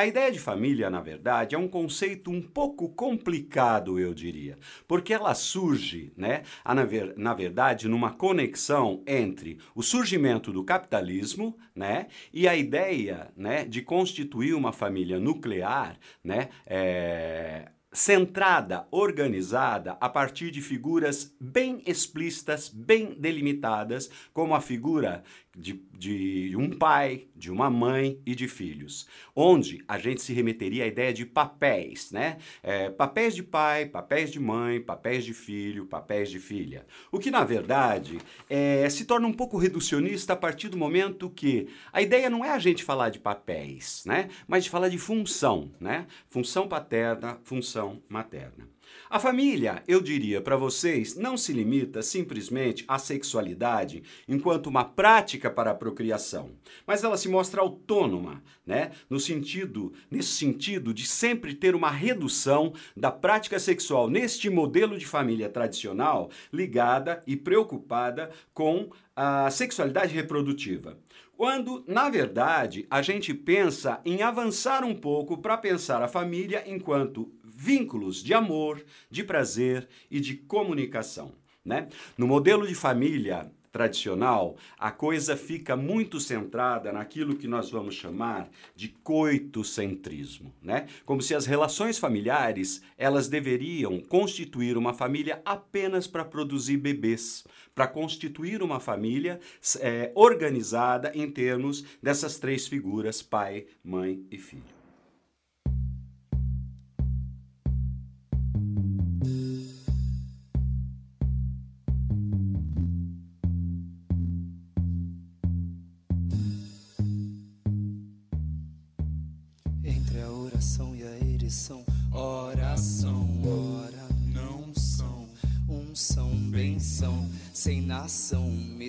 A 0.00 0.06
ideia 0.06 0.32
de 0.32 0.38
família, 0.38 0.88
na 0.88 1.02
verdade, 1.02 1.54
é 1.54 1.58
um 1.58 1.68
conceito 1.68 2.30
um 2.30 2.40
pouco 2.40 2.88
complicado, 2.88 3.98
eu 3.98 4.14
diria, 4.14 4.56
porque 4.88 5.12
ela 5.12 5.34
surge, 5.34 6.10
né, 6.16 6.42
na, 6.64 6.86
ver, 6.86 7.12
na 7.18 7.34
verdade, 7.34 7.86
numa 7.86 8.10
conexão 8.10 9.02
entre 9.06 9.58
o 9.74 9.82
surgimento 9.82 10.54
do 10.54 10.64
capitalismo, 10.64 11.54
né, 11.76 12.06
e 12.32 12.48
a 12.48 12.56
ideia, 12.56 13.30
né, 13.36 13.66
de 13.66 13.82
constituir 13.82 14.54
uma 14.54 14.72
família 14.72 15.20
nuclear, 15.20 15.98
né, 16.24 16.48
é, 16.66 17.68
centrada, 17.92 18.86
organizada 18.90 19.98
a 20.00 20.08
partir 20.08 20.50
de 20.50 20.62
figuras 20.62 21.34
bem 21.40 21.82
explícitas, 21.86 22.68
bem 22.68 23.14
delimitadas, 23.18 24.08
como 24.32 24.54
a 24.54 24.60
figura 24.60 25.22
de, 25.60 25.82
de 25.92 26.56
um 26.56 26.70
pai, 26.70 27.28
de 27.36 27.50
uma 27.50 27.68
mãe 27.68 28.18
e 28.24 28.34
de 28.34 28.48
filhos, 28.48 29.06
onde 29.36 29.84
a 29.86 29.98
gente 29.98 30.22
se 30.22 30.32
remeteria 30.32 30.84
à 30.84 30.86
ideia 30.86 31.12
de 31.12 31.26
papéis, 31.26 32.10
né? 32.10 32.38
É, 32.62 32.88
papéis 32.88 33.34
de 33.34 33.42
pai, 33.42 33.86
papéis 33.86 34.30
de 34.30 34.40
mãe, 34.40 34.80
papéis 34.80 35.24
de 35.24 35.34
filho, 35.34 35.84
papéis 35.84 36.30
de 36.30 36.38
filha. 36.38 36.86
O 37.12 37.18
que, 37.18 37.30
na 37.30 37.44
verdade, 37.44 38.18
é, 38.48 38.88
se 38.88 39.04
torna 39.04 39.26
um 39.26 39.32
pouco 39.32 39.58
reducionista 39.58 40.32
a 40.32 40.36
partir 40.36 40.68
do 40.68 40.78
momento 40.78 41.28
que 41.28 41.68
a 41.92 42.00
ideia 42.00 42.30
não 42.30 42.44
é 42.44 42.50
a 42.50 42.58
gente 42.58 42.82
falar 42.82 43.10
de 43.10 43.18
papéis, 43.18 44.02
né? 44.06 44.28
Mas 44.48 44.64
de 44.64 44.70
falar 44.70 44.88
de 44.88 44.98
função, 44.98 45.70
né? 45.78 46.06
Função 46.26 46.66
paterna, 46.66 47.38
função 47.44 48.02
materna. 48.08 48.68
A 49.08 49.18
família, 49.18 49.82
eu 49.88 50.00
diria 50.00 50.40
para 50.40 50.56
vocês, 50.56 51.16
não 51.16 51.36
se 51.36 51.52
limita 51.52 52.00
simplesmente 52.00 52.84
à 52.86 52.98
sexualidade 52.98 54.02
enquanto 54.28 54.68
uma 54.68 54.84
prática 54.84 55.50
para 55.50 55.72
a 55.72 55.74
procriação, 55.74 56.50
mas 56.86 57.02
ela 57.02 57.16
se 57.16 57.28
mostra 57.28 57.60
autônoma, 57.60 58.42
né? 58.64 58.92
No 59.08 59.18
sentido, 59.18 59.92
nesse 60.10 60.30
sentido 60.30 60.94
de 60.94 61.06
sempre 61.06 61.54
ter 61.54 61.74
uma 61.74 61.90
redução 61.90 62.72
da 62.96 63.10
prática 63.10 63.58
sexual 63.58 64.08
neste 64.08 64.48
modelo 64.48 64.96
de 64.96 65.06
família 65.06 65.48
tradicional, 65.48 66.30
ligada 66.52 67.22
e 67.26 67.36
preocupada 67.36 68.30
com 68.54 68.90
a 69.16 69.50
sexualidade 69.50 70.14
reprodutiva. 70.14 70.96
Quando, 71.36 71.82
na 71.86 72.10
verdade, 72.10 72.86
a 72.90 73.00
gente 73.00 73.32
pensa 73.32 73.98
em 74.04 74.20
avançar 74.22 74.84
um 74.84 74.94
pouco 74.94 75.38
para 75.38 75.56
pensar 75.56 76.02
a 76.02 76.06
família 76.06 76.62
enquanto 76.66 77.32
vínculos 77.60 78.22
de 78.22 78.32
amor, 78.32 78.82
de 79.10 79.22
prazer 79.22 79.86
e 80.10 80.18
de 80.18 80.34
comunicação. 80.34 81.34
Né? 81.62 81.88
No 82.16 82.26
modelo 82.26 82.66
de 82.66 82.74
família 82.74 83.52
tradicional, 83.70 84.56
a 84.78 84.90
coisa 84.90 85.36
fica 85.36 85.76
muito 85.76 86.18
centrada 86.18 86.90
naquilo 86.90 87.36
que 87.36 87.46
nós 87.46 87.70
vamos 87.70 87.94
chamar 87.94 88.48
de 88.74 88.88
coitocentrismo, 88.88 90.52
né? 90.60 90.88
Como 91.04 91.22
se 91.22 91.36
as 91.36 91.46
relações 91.46 91.96
familiares, 91.96 92.82
elas 92.98 93.28
deveriam 93.28 94.00
constituir 94.00 94.76
uma 94.76 94.92
família 94.92 95.40
apenas 95.44 96.08
para 96.08 96.24
produzir 96.24 96.78
bebês, 96.78 97.44
para 97.74 97.86
constituir 97.86 98.60
uma 98.60 98.80
família 98.80 99.38
é, 99.78 100.10
organizada 100.16 101.12
em 101.14 101.30
termos 101.30 101.84
dessas 102.02 102.40
três 102.40 102.66
figuras, 102.66 103.22
pai, 103.22 103.66
mãe 103.84 104.26
e 104.32 104.38
filho. 104.38 104.79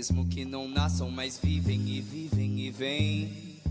Mesmo 0.01 0.25
que 0.25 0.43
não 0.43 0.67
nasçam, 0.67 1.11
mas 1.11 1.39
vivem 1.43 1.79
e 1.87 2.01
vivem 2.01 2.59
e 2.61 2.71
vêm. 2.71 3.61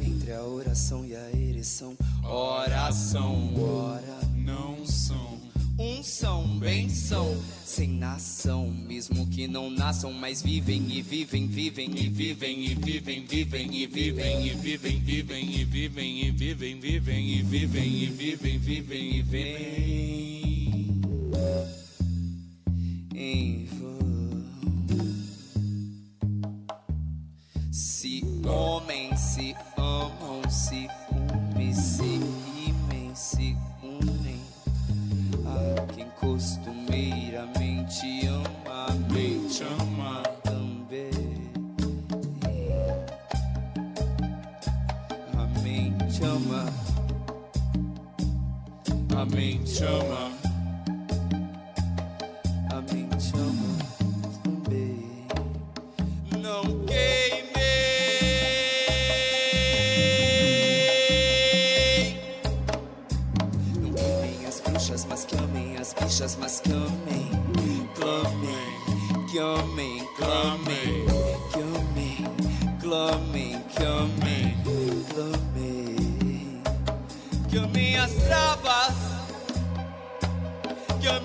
Entre 0.00 0.32
a 0.32 0.42
oração 0.42 1.04
e 1.04 1.14
a 1.14 1.30
ereção, 1.36 1.94
oração, 2.24 3.52
ora 3.58 4.20
não 4.34 4.86
são 4.86 5.38
unção, 5.78 6.58
benção, 6.58 7.38
sem 7.62 7.90
nação, 7.90 8.70
mesmo 8.70 9.26
que 9.26 9.46
não 9.46 9.68
nasçam, 9.68 10.14
mas 10.14 10.40
vivem 10.40 10.90
e 10.90 11.02
vivem, 11.02 11.46
vivem 11.46 11.90
e 11.94 12.08
vivem 12.08 12.64
e 12.64 12.74
vivem, 12.74 13.26
vivem 13.26 13.74
e 13.74 13.86
vivem 13.86 14.46
e 14.46 14.54
vivem, 14.56 15.00
vivem 15.02 15.60
e 15.60 15.64
vivem 15.64 16.24
e 16.24 16.30
vivem, 16.30 16.80
vivem 16.80 17.28
e 17.28 17.42
vivem 17.42 17.86
e 17.86 18.06
vivem, 18.06 18.58
vivem 18.58 19.16
e 19.16 19.22
vivem. 19.22 20.29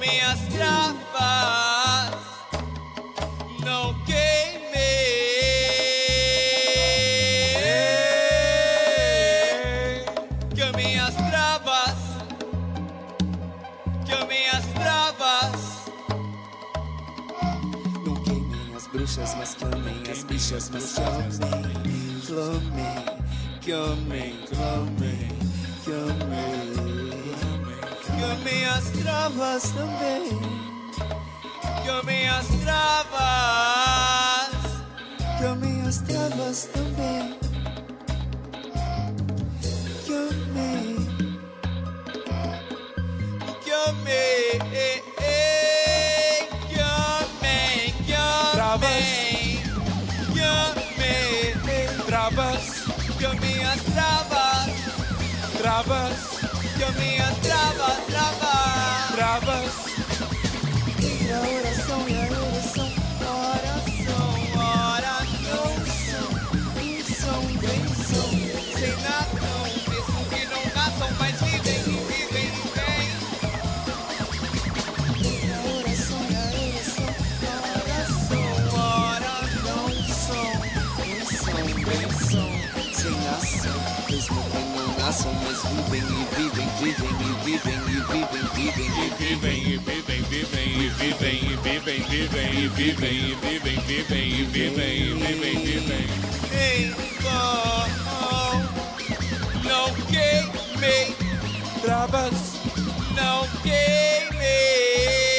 Que 0.05 0.09
amem 0.11 0.21
as 0.21 0.39
travas, 0.53 2.15
não 3.63 3.93
queimei, 4.05 4.75
que 10.53 10.61
amem 10.61 10.99
as 10.99 11.15
travas 11.15 11.95
que 14.05 14.11
amem 14.13 14.47
as 14.49 14.65
travas. 14.73 15.85
Não 18.05 18.15
queimem 18.23 18.75
as 18.75 18.87
bruxas, 18.87 19.35
mas 19.35 19.55
que 19.55 19.63
amem 19.63 20.11
as 20.11 20.23
bichas, 20.23 20.69
mas 20.69 20.93
que 20.93 21.01
amem, 21.01 22.21
clamem, 22.27 23.05
que 23.61 23.71
amem, 23.71 24.37
clamem, 24.49 25.34
que 28.45 28.51
amem 28.51 28.65
as 28.65 28.89
travas 28.91 29.63
também, 29.71 30.29
que 31.81 31.89
amem 31.89 32.29
as 32.29 32.45
travas, 32.63 34.51
que 35.39 35.45
amem 35.45 35.81
as 35.81 35.97
travas 36.01 36.69
também, 36.71 37.39
que 40.05 40.13
amem 40.13 40.95
que 43.63 43.71
amei, 43.71 44.59
que 46.69 46.79
amei, 46.79 47.93
que 48.05 48.13
amei, 48.13 49.59
que 50.35 50.41
amei, 50.41 51.95
Travas, 52.05 52.65
que 53.17 53.25
amei 53.25 53.63
as 53.63 53.81
travas, 53.81 54.69
travas, 55.57 56.17
que 56.77 56.83
amei 56.83 57.19
as 57.19 57.37
travas, 57.37 57.45
travas. 57.45 57.54
Nasçam, 85.15 85.33
mas 85.33 85.63
vivem 85.63 86.01
e 86.01 86.25
vivem, 86.35 86.67
vivem 86.79 87.09
e 87.09 87.33
vivem 87.43 87.75
e 87.75 88.01
vivem, 88.01 88.43
vivem 88.53 88.87
e 88.87 89.09
Vivem 89.15 89.59
e 89.61 89.77
vivem, 89.77 90.21
vivem 90.23 90.67
e 90.67 90.89
vivem 90.89 91.35
e 91.35 91.59
vivem, 91.59 91.75
vivem 91.75 92.03
e 92.03 92.67
vivem 92.67 93.15
e 93.15 93.37
vivem, 93.37 93.79
vivem 93.79 94.27
e 94.27 94.43
vivem 94.43 94.93
e 94.95 95.13
vivem, 95.13 95.55
vivem. 95.63 96.05
Então, 96.51 97.43
não 99.63 99.87
queimei 100.05 101.15
travas, 101.81 102.39
não 103.15 103.47
queimei 103.63 104.65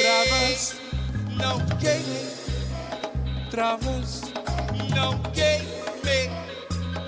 travas, 0.01 0.61
não 1.37 1.57
queimei 1.77 2.27
travas, 3.51 4.21
não 4.95 5.19
queimei 5.33 6.31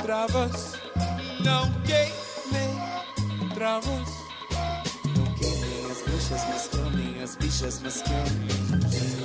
travas, 0.04 0.64
não 0.64 0.64
queimei 0.74 0.80
travas. 0.80 0.80
Não 1.42 1.72
queimem 5.36 5.92
as 5.92 6.02
bruxas, 6.04 6.42
mas 6.48 6.70
amem 6.80 7.22
as 7.22 7.36
bichas, 7.36 7.82
mas 7.84 8.02
amem, 8.08 8.48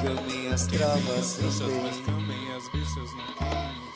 que 0.00 0.06
amem 0.08 0.52
as 0.52 0.66
travas 0.66 1.34
também. 1.36 1.76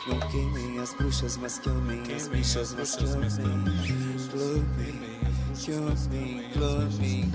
Não 0.06 0.20
queimem. 0.30 0.70
As 0.80 0.94
bruxas, 0.94 1.36
mas 1.36 1.58
que 1.58 1.68
amem 1.68 2.00
as 2.14 2.28
bichas, 2.28 2.72
mas 2.72 3.38
amem, 3.38 3.76
clamem, 4.30 4.98
clamem, 5.64 6.50
clamem, 6.52 7.30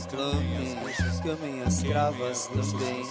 clamem, 0.00 0.78
que 1.22 1.28
amem 1.28 1.62
as 1.62 1.82
travas 1.82 2.46
também. 2.46 3.04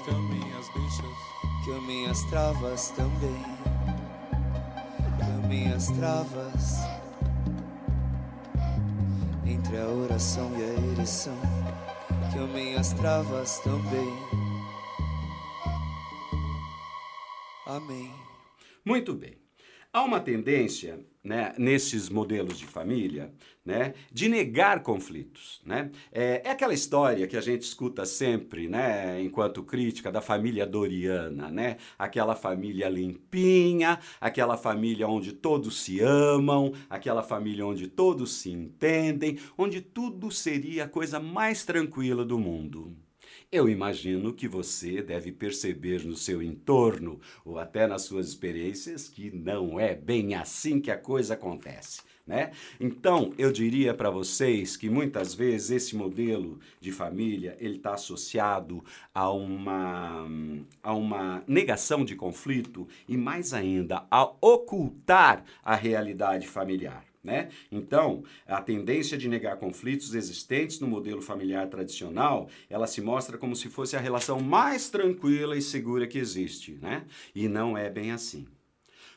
Que 1.67 1.73
amem 1.73 2.07
as 2.07 2.23
travas 2.29 2.91
também. 2.91 3.43
Que 5.17 5.45
amem 5.45 5.73
as 5.73 5.87
travas. 5.87 6.77
Entre 9.45 9.77
a 9.77 9.85
oração 9.85 10.49
e 10.57 10.63
a 10.63 10.91
ereção. 10.93 11.37
Que 12.31 12.39
amem 12.39 12.75
as 12.75 12.93
travas 12.93 13.59
também. 13.59 14.17
Amém. 17.65 18.13
Muito 18.85 19.13
bem. 19.13 19.37
Há 19.91 20.03
uma 20.03 20.21
tendência, 20.21 21.05
né, 21.27 21.53
nesses 21.57 22.07
modelos 22.07 22.57
de 22.57 22.65
família, 22.65 23.33
né, 23.65 23.93
de 24.09 24.29
negar 24.29 24.81
conflitos, 24.81 25.61
né? 25.65 25.91
É, 26.09 26.41
é 26.45 26.51
aquela 26.51 26.73
história 26.73 27.27
que 27.27 27.35
a 27.35 27.41
gente 27.41 27.63
escuta 27.63 28.05
sempre, 28.05 28.69
né, 28.69 29.21
enquanto 29.21 29.61
crítica 29.61 30.09
da 30.09 30.21
família 30.21 30.65
Doriana, 30.65 31.51
né? 31.51 31.75
Aquela 31.99 32.33
família 32.33 32.87
limpinha, 32.87 33.99
aquela 34.21 34.55
família 34.55 35.05
onde 35.05 35.33
todos 35.33 35.81
se 35.81 35.99
amam, 35.99 36.71
aquela 36.89 37.21
família 37.21 37.65
onde 37.65 37.89
todos 37.89 38.31
se 38.35 38.49
entendem, 38.49 39.37
onde 39.57 39.81
tudo 39.81 40.31
seria 40.31 40.85
a 40.85 40.89
coisa 40.89 41.19
mais 41.19 41.65
tranquila 41.65 42.23
do 42.23 42.39
mundo. 42.39 42.95
Eu 43.49 43.69
imagino 43.69 44.33
que 44.33 44.45
você 44.45 45.01
deve 45.01 45.31
perceber 45.31 46.03
no 46.03 46.17
seu 46.17 46.43
entorno 46.43 47.21
ou 47.45 47.57
até 47.57 47.87
nas 47.87 48.01
suas 48.01 48.27
experiências 48.27 49.07
que 49.07 49.31
não 49.31 49.79
é 49.79 49.95
bem 49.95 50.35
assim 50.35 50.81
que 50.81 50.91
a 50.91 50.97
coisa 50.97 51.35
acontece. 51.35 52.01
Né? 52.25 52.51
Então, 52.77 53.33
eu 53.37 53.49
diria 53.53 53.93
para 53.93 54.09
vocês 54.09 54.75
que 54.75 54.89
muitas 54.89 55.33
vezes 55.33 55.71
esse 55.71 55.95
modelo 55.95 56.59
de 56.81 56.91
família 56.91 57.55
ele 57.57 57.77
está 57.77 57.93
associado 57.93 58.83
a 59.15 59.31
uma, 59.31 60.27
a 60.83 60.93
uma 60.93 61.41
negação 61.47 62.03
de 62.03 62.17
conflito 62.17 62.85
e 63.07 63.15
mais 63.15 63.53
ainda 63.53 64.05
a 64.11 64.29
ocultar 64.41 65.45
a 65.63 65.73
realidade 65.73 66.45
familiar. 66.45 67.06
Né? 67.23 67.49
Então, 67.71 68.23
a 68.45 68.61
tendência 68.61 69.17
de 69.17 69.27
negar 69.27 69.57
conflitos 69.57 70.15
existentes 70.15 70.79
no 70.79 70.87
modelo 70.87 71.21
familiar 71.21 71.67
tradicional, 71.67 72.47
ela 72.69 72.87
se 72.87 73.01
mostra 73.01 73.37
como 73.37 73.55
se 73.55 73.69
fosse 73.69 73.97
a 73.97 73.99
relação 73.99 74.39
mais 74.39 74.89
tranquila 74.89 75.57
e 75.57 75.61
segura 75.61 76.07
que 76.07 76.17
existe, 76.17 76.77
né? 76.81 77.05
E 77.35 77.49
não 77.49 77.77
é 77.77 77.89
bem 77.89 78.11
assim. 78.11 78.47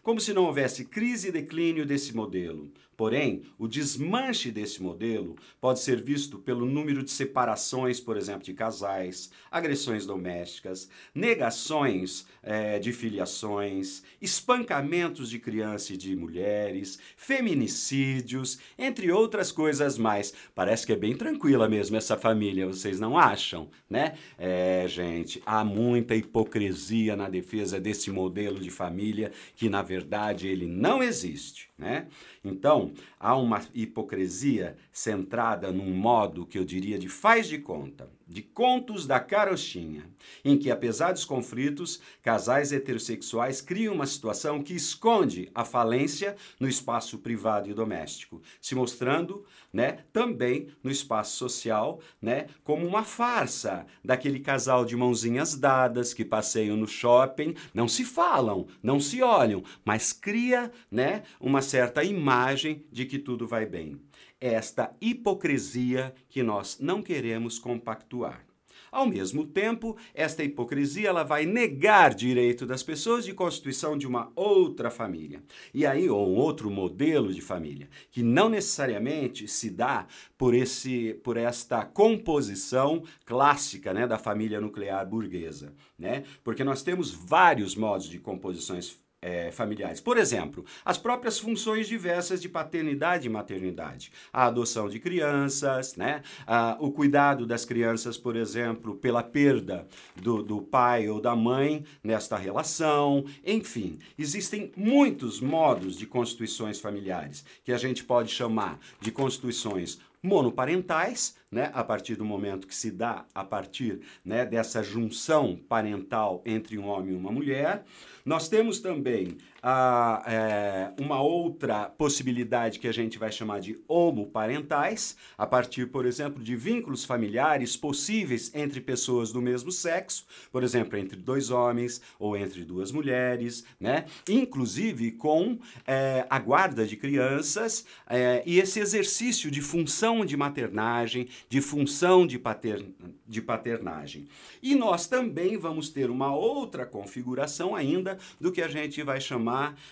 Como 0.02 0.18
se 0.18 0.32
não 0.32 0.46
houvesse 0.46 0.86
crise 0.86 1.28
e 1.28 1.32
declínio 1.32 1.84
desse 1.84 2.16
modelo. 2.16 2.72
Porém, 3.00 3.44
o 3.58 3.66
desmanche 3.66 4.50
desse 4.50 4.82
modelo 4.82 5.34
pode 5.58 5.80
ser 5.80 6.02
visto 6.02 6.38
pelo 6.38 6.66
número 6.66 7.02
de 7.02 7.10
separações, 7.10 7.98
por 7.98 8.14
exemplo, 8.14 8.42
de 8.42 8.52
casais, 8.52 9.30
agressões 9.50 10.04
domésticas, 10.04 10.86
negações 11.14 12.26
eh, 12.42 12.78
de 12.78 12.92
filiações, 12.92 14.02
espancamentos 14.20 15.30
de 15.30 15.38
crianças 15.38 15.88
e 15.92 15.96
de 15.96 16.14
mulheres, 16.14 16.98
feminicídios, 17.16 18.58
entre 18.78 19.10
outras 19.10 19.50
coisas 19.50 19.96
mais. 19.96 20.34
Parece 20.54 20.84
que 20.84 20.92
é 20.92 20.96
bem 20.96 21.16
tranquila 21.16 21.70
mesmo 21.70 21.96
essa 21.96 22.18
família, 22.18 22.66
vocês 22.66 23.00
não 23.00 23.16
acham, 23.16 23.70
né? 23.88 24.18
É, 24.36 24.84
gente, 24.86 25.42
há 25.46 25.64
muita 25.64 26.14
hipocrisia 26.14 27.16
na 27.16 27.30
defesa 27.30 27.80
desse 27.80 28.10
modelo 28.10 28.60
de 28.60 28.68
família 28.68 29.32
que, 29.56 29.70
na 29.70 29.80
verdade, 29.80 30.48
ele 30.48 30.66
não 30.66 31.02
existe, 31.02 31.69
né? 31.80 32.06
Então, 32.44 32.92
há 33.18 33.34
uma 33.34 33.60
hipocrisia 33.74 34.76
centrada 34.92 35.72
num 35.72 35.90
modo 35.90 36.44
que 36.46 36.58
eu 36.58 36.64
diria 36.64 36.98
de 36.98 37.08
faz 37.08 37.48
de 37.48 37.58
conta, 37.58 38.10
de 38.30 38.42
contos 38.42 39.06
da 39.06 39.18
carochinha, 39.18 40.08
em 40.44 40.56
que, 40.56 40.70
apesar 40.70 41.12
dos 41.12 41.24
conflitos, 41.24 42.00
casais 42.22 42.70
heterossexuais 42.70 43.60
criam 43.60 43.94
uma 43.94 44.06
situação 44.06 44.62
que 44.62 44.74
esconde 44.74 45.50
a 45.52 45.64
falência 45.64 46.36
no 46.60 46.68
espaço 46.68 47.18
privado 47.18 47.68
e 47.68 47.74
doméstico, 47.74 48.40
se 48.60 48.74
mostrando, 48.74 49.44
né, 49.72 50.04
também 50.12 50.68
no 50.82 50.90
espaço 50.90 51.36
social, 51.36 52.00
né, 52.22 52.46
como 52.62 52.86
uma 52.86 53.02
farsa 53.02 53.86
daquele 54.04 54.38
casal 54.38 54.84
de 54.84 54.96
mãozinhas 54.96 55.56
dadas 55.56 56.14
que 56.14 56.24
passeiam 56.24 56.76
no 56.76 56.86
shopping, 56.86 57.54
não 57.74 57.88
se 57.88 58.04
falam, 58.04 58.66
não 58.80 59.00
se 59.00 59.22
olham, 59.22 59.62
mas 59.84 60.12
cria, 60.12 60.70
né, 60.90 61.22
uma 61.40 61.62
certa 61.70 62.02
imagem 62.02 62.84
de 62.90 63.06
que 63.06 63.16
tudo 63.16 63.46
vai 63.46 63.64
bem 63.64 64.00
esta 64.40 64.92
hipocrisia 65.00 66.12
que 66.28 66.42
nós 66.42 66.78
não 66.80 67.00
queremos 67.00 67.58
compactuar. 67.58 68.44
Ao 68.90 69.06
mesmo 69.06 69.46
tempo, 69.46 69.96
esta 70.12 70.42
hipocrisia 70.42 71.10
ela 71.10 71.22
vai 71.22 71.46
negar 71.46 72.12
direito 72.12 72.66
das 72.66 72.82
pessoas 72.82 73.24
de 73.24 73.32
constituição 73.32 73.96
de 73.96 74.04
uma 74.04 74.32
outra 74.34 74.90
família. 74.90 75.44
E 75.72 75.86
aí, 75.86 76.10
ou 76.10 76.28
um 76.28 76.34
outro 76.34 76.68
modelo 76.68 77.32
de 77.32 77.40
família, 77.40 77.88
que 78.10 78.20
não 78.20 78.48
necessariamente 78.48 79.46
se 79.46 79.70
dá 79.70 80.08
por, 80.36 80.54
esse, 80.54 81.14
por 81.22 81.36
esta 81.36 81.84
composição 81.84 83.04
clássica 83.24 83.94
né, 83.94 84.08
da 84.08 84.18
família 84.18 84.60
nuclear 84.60 85.06
burguesa. 85.08 85.72
Né? 85.96 86.24
Porque 86.42 86.64
nós 86.64 86.82
temos 86.82 87.12
vários 87.12 87.76
modos 87.76 88.08
de 88.08 88.18
composições 88.18 88.98
é, 89.22 89.50
familiares. 89.50 90.00
Por 90.00 90.16
exemplo, 90.16 90.64
as 90.84 90.96
próprias 90.96 91.38
funções 91.38 91.86
diversas 91.86 92.40
de 92.40 92.48
paternidade 92.48 93.26
e 93.26 93.30
maternidade. 93.30 94.12
A 94.32 94.46
adoção 94.46 94.88
de 94.88 94.98
crianças, 94.98 95.96
né? 95.96 96.22
Ah, 96.46 96.76
o 96.80 96.90
cuidado 96.90 97.46
das 97.46 97.64
crianças, 97.64 98.16
por 98.16 98.36
exemplo, 98.36 98.94
pela 98.96 99.22
perda 99.22 99.86
do, 100.16 100.42
do 100.42 100.62
pai 100.62 101.08
ou 101.08 101.20
da 101.20 101.36
mãe 101.36 101.84
nesta 102.02 102.36
relação. 102.36 103.24
Enfim, 103.44 103.98
existem 104.18 104.72
muitos 104.76 105.40
modos 105.40 105.96
de 105.96 106.06
constituições 106.06 106.80
familiares 106.80 107.44
que 107.64 107.72
a 107.72 107.78
gente 107.78 108.04
pode 108.04 108.30
chamar 108.30 108.78
de 109.00 109.10
constituições 109.10 109.98
monoparentais, 110.22 111.36
né, 111.50 111.70
a 111.74 111.82
partir 111.82 112.14
do 112.14 112.24
momento 112.24 112.66
que 112.66 112.74
se 112.74 112.90
dá 112.90 113.24
a 113.34 113.42
partir 113.42 114.00
né, 114.24 114.44
dessa 114.44 114.82
junção 114.82 115.58
parental 115.68 116.42
entre 116.44 116.78
um 116.78 116.86
homem 116.86 117.12
e 117.12 117.16
uma 117.16 117.32
mulher. 117.32 117.84
Nós 118.24 118.48
temos 118.48 118.80
também 118.80 119.38
a, 119.62 120.22
é, 120.26 120.92
uma 120.98 121.20
outra 121.20 121.86
possibilidade 121.86 122.78
que 122.78 122.88
a 122.88 122.92
gente 122.92 123.18
vai 123.18 123.30
chamar 123.30 123.60
de 123.60 123.78
homoparentais, 123.86 125.16
a 125.36 125.46
partir, 125.46 125.86
por 125.86 126.06
exemplo, 126.06 126.42
de 126.42 126.56
vínculos 126.56 127.04
familiares 127.04 127.76
possíveis 127.76 128.50
entre 128.54 128.80
pessoas 128.80 129.32
do 129.32 129.42
mesmo 129.42 129.70
sexo, 129.70 130.26
por 130.50 130.62
exemplo, 130.62 130.98
entre 130.98 131.18
dois 131.18 131.50
homens 131.50 132.00
ou 132.18 132.36
entre 132.36 132.64
duas 132.64 132.90
mulheres, 132.90 133.64
né? 133.78 134.06
inclusive 134.28 135.12
com 135.12 135.58
é, 135.86 136.26
a 136.30 136.38
guarda 136.38 136.86
de 136.86 136.96
crianças 136.96 137.84
é, 138.08 138.42
e 138.46 138.58
esse 138.58 138.80
exercício 138.80 139.50
de 139.50 139.60
função 139.60 140.24
de 140.24 140.36
maternagem, 140.36 141.28
de 141.48 141.60
função 141.60 142.26
de, 142.26 142.38
pater, 142.38 142.84
de 143.28 143.42
paternagem. 143.42 144.26
E 144.62 144.74
nós 144.74 145.06
também 145.06 145.58
vamos 145.58 145.90
ter 145.90 146.10
uma 146.10 146.34
outra 146.34 146.86
configuração 146.86 147.74
ainda 147.74 148.18
do 148.40 148.50
que 148.50 148.62
a 148.62 148.68
gente 148.68 149.02
vai 149.02 149.20
chamar 149.20 149.49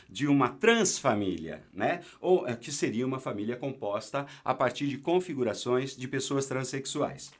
de 0.09 0.27
uma 0.27 0.49
transfamília, 0.49 1.62
né? 1.73 2.01
Ou 2.21 2.47
é, 2.47 2.55
que 2.57 2.73
seria 2.73 3.07
uma 3.07 3.18
família 3.18 3.57
composta 3.57 4.27
a 4.44 4.55
partir 4.55 4.87
de 4.87 4.99
configurações 4.99 5.97
de 5.97 6.09
pessoas 6.09 6.47
transexuais. 6.47 7.33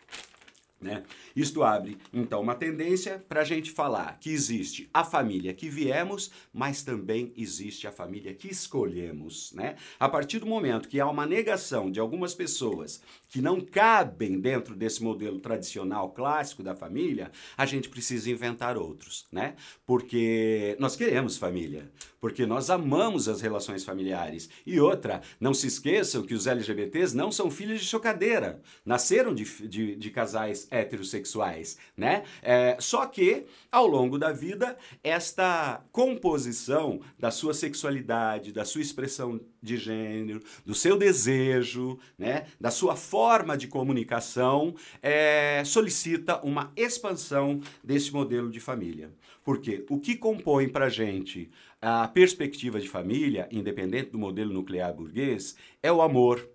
Né? 0.81 1.03
Isto 1.35 1.65
abre, 1.65 1.99
então, 2.13 2.41
uma 2.41 2.55
tendência 2.55 3.25
para 3.29 3.41
a 3.41 3.45
gente 3.45 3.73
falar 3.73 4.17
que 4.21 4.31
existe 4.31 4.89
a 4.95 5.03
família 5.03 5.53
que 5.53 5.69
viemos, 5.69 6.31
mas 6.53 6.85
também 6.85 7.33
existe 7.37 7.87
a 7.87 7.93
família 7.93 8.33
que 8.33 8.49
escolhemos. 8.49 9.53
Né? 9.53 9.75
A 9.99 10.09
partir 10.09 10.39
do 10.39 10.47
momento 10.47 10.89
que 10.89 11.01
há 11.01 11.09
uma 11.09 11.27
negação 11.27 11.91
de 11.91 11.99
algumas 11.99 12.33
pessoas 12.33 13.03
que 13.29 13.43
não 13.43 13.61
cabem 13.61 14.41
dentro 14.41 14.75
desse 14.75 15.03
modelo 15.03 15.39
tradicional 15.39 16.11
clássico 16.11 16.63
da 16.63 16.75
família, 16.75 17.31
a 17.57 17.67
gente 17.67 17.89
precisa 17.89 18.31
inventar 18.31 18.77
outros, 18.79 19.27
né? 19.31 19.55
Porque 19.87 20.77
nós 20.79 20.97
queremos 20.97 21.37
família, 21.37 21.91
porque 22.21 22.47
nós 22.47 22.71
amamos 22.71 23.29
as 23.29 23.41
relações 23.41 23.85
familiares. 23.85 24.49
E 24.67 24.81
outra, 24.81 25.21
não 25.39 25.53
se 25.53 25.67
esqueçam 25.67 26.23
que 26.23 26.35
os 26.35 26.47
LGBTs 26.47 27.15
não 27.15 27.31
são 27.31 27.51
filhos 27.51 27.81
de 27.81 27.87
chocadeira, 27.87 28.63
nasceram 28.85 29.35
de, 29.35 29.45
de, 29.69 29.95
de 29.97 30.11
casais 30.11 30.68
heterossexuais, 30.71 31.79
né? 31.97 32.25
É, 32.43 32.77
só 32.81 33.07
que, 33.07 33.47
ao 33.71 33.87
longo 33.87 34.19
da 34.19 34.33
vida, 34.33 34.77
esta 35.03 35.85
composição 35.93 37.01
da 37.19 37.31
sua 37.31 37.55
sexualidade, 37.55 38.53
da 38.53 38.65
sua 38.65 38.81
expressão 38.81 39.41
de 39.63 39.77
gênero, 39.77 40.41
do 40.65 40.75
seu 40.75 40.97
desejo, 40.97 41.99
né, 42.17 42.47
da 42.61 42.71
sua 42.71 42.95
forma 42.95 43.57
de 43.57 43.67
comunicação, 43.67 44.75
é, 45.03 45.63
solicita 45.65 46.41
uma 46.45 46.73
expansão 46.77 47.61
desse 47.83 48.13
modelo 48.13 48.51
de 48.51 48.61
família. 48.61 49.11
Porque 49.45 49.85
o 49.89 49.99
que 49.99 50.15
compõe 50.17 50.69
para 50.69 50.89
gente 50.89 51.51
a 51.81 52.07
perspectiva 52.09 52.81
de 52.81 52.89
família, 52.89 53.49
independente 53.51 54.11
do 54.11 54.19
modelo 54.19 54.53
nuclear 54.53 54.93
burguês, 54.93 55.57
é 55.83 55.91
o 55.91 56.03
amor, 56.03 56.49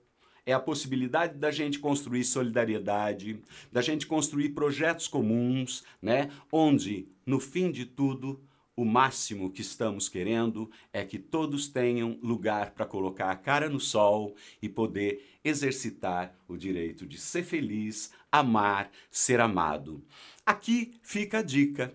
é 0.45 0.53
a 0.53 0.60
possibilidade 0.60 1.38
da 1.38 1.51
gente 1.51 1.79
construir 1.79 2.23
solidariedade, 2.23 3.39
da 3.71 3.82
gente 3.82 4.06
construir 4.06 4.49
projetos 4.49 5.08
comuns, 5.08 5.84
né? 6.01 6.29
Onde, 6.51 7.08
no 7.25 7.39
fim 7.39 7.71
de 7.71 7.86
tudo, 7.86 8.41
o 8.75 8.84
máximo 8.84 9.51
que 9.51 9.62
estamos 9.62 10.10
querendo 10.10 10.69
é 10.91 11.06
que 11.06 11.19
todos 11.19 11.67
tenham 11.67 12.17
lugar 12.21 12.71
para 12.71 12.86
colocar 12.86 13.29
a 13.29 13.36
cara 13.36 13.69
no 13.69 13.79
sol 13.79 14.36
e 14.62 14.67
poder 14.67 15.23
exercitar 15.43 16.36
o 16.47 16.58
direito 16.58 17.06
de 17.06 17.17
ser 17.17 17.43
feliz, 17.43 18.12
amar, 18.32 18.91
ser 19.12 19.39
amado. 19.39 20.03
Aqui 20.45 20.93
fica 21.03 21.39
a 21.39 21.43
dica. 21.43 21.93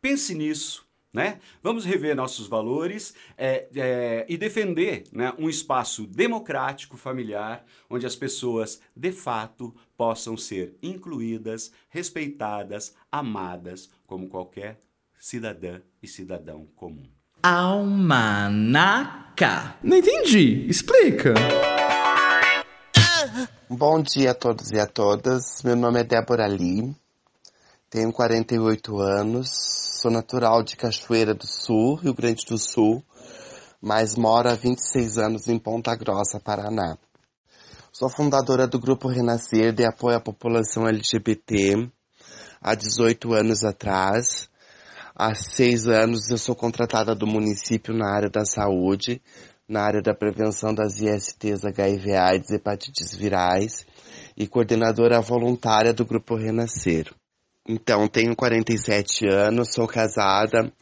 Pense 0.00 0.34
nisso. 0.34 0.89
Né? 1.12 1.40
Vamos 1.60 1.84
rever 1.84 2.14
nossos 2.14 2.46
valores 2.46 3.12
é, 3.36 3.66
é, 3.74 4.24
e 4.28 4.36
defender 4.36 5.02
né, 5.12 5.32
um 5.36 5.48
espaço 5.48 6.06
democrático, 6.06 6.96
familiar, 6.96 7.64
onde 7.88 8.06
as 8.06 8.14
pessoas, 8.14 8.80
de 8.94 9.10
fato, 9.10 9.74
possam 9.96 10.36
ser 10.36 10.76
incluídas, 10.80 11.72
respeitadas, 11.88 12.94
amadas, 13.10 13.90
como 14.06 14.28
qualquer 14.28 14.78
cidadã 15.18 15.80
e 16.00 16.06
cidadão 16.06 16.68
comum. 16.76 17.08
Almanaca. 17.42 18.84
Não 19.82 19.96
entendi. 19.96 20.66
Explica. 20.68 21.34
Bom 23.68 24.02
dia 24.02 24.32
a 24.32 24.34
todos 24.34 24.70
e 24.72 24.78
a 24.78 24.86
todas. 24.86 25.62
Meu 25.62 25.76
nome 25.76 26.00
é 26.00 26.04
Débora 26.04 26.46
Lee. 26.46 26.94
Tenho 27.90 28.12
48 28.12 28.98
anos. 29.00 29.50
Sou 30.00 30.10
natural 30.10 30.62
de 30.62 30.76
Cachoeira 30.76 31.34
do 31.34 31.46
Sul, 31.46 31.96
Rio 31.96 32.14
Grande 32.14 32.46
do 32.46 32.56
Sul, 32.56 33.04
mas 33.82 34.14
moro 34.14 34.48
há 34.48 34.54
26 34.54 35.18
anos 35.18 35.48
em 35.48 35.58
Ponta 35.58 35.94
Grossa, 35.96 36.40
Paraná. 36.40 36.96
Sou 37.92 38.08
fundadora 38.08 38.66
do 38.66 38.78
Grupo 38.78 39.08
Renascer 39.08 39.74
de 39.74 39.84
apoio 39.84 40.16
à 40.16 40.20
população 40.20 40.86
LGBT 40.86 41.90
há 42.62 42.74
18 42.74 43.34
anos 43.34 43.64
atrás 43.64 44.48
Há 45.22 45.34
seis 45.34 45.86
anos 45.86 46.30
eu 46.30 46.38
sou 46.38 46.54
contratada 46.54 47.14
do 47.14 47.26
município 47.26 47.92
na 47.92 48.10
área 48.10 48.30
da 48.30 48.42
saúde, 48.42 49.20
na 49.68 49.82
área 49.82 50.00
da 50.00 50.14
prevenção 50.14 50.72
das 50.72 50.98
ISTs 50.98 51.62
HIV 51.62 52.14
AIDS 52.14 52.50
hepatites 52.50 53.14
virais 53.14 53.84
e 54.34 54.48
coordenadora 54.48 55.20
voluntária 55.20 55.92
do 55.92 56.06
Grupo 56.06 56.36
Renascer. 56.36 57.12
Então, 57.72 58.08
tenho 58.08 58.34
47 58.34 59.28
anos, 59.28 59.74
sou 59.74 59.86
casada 59.86 60.72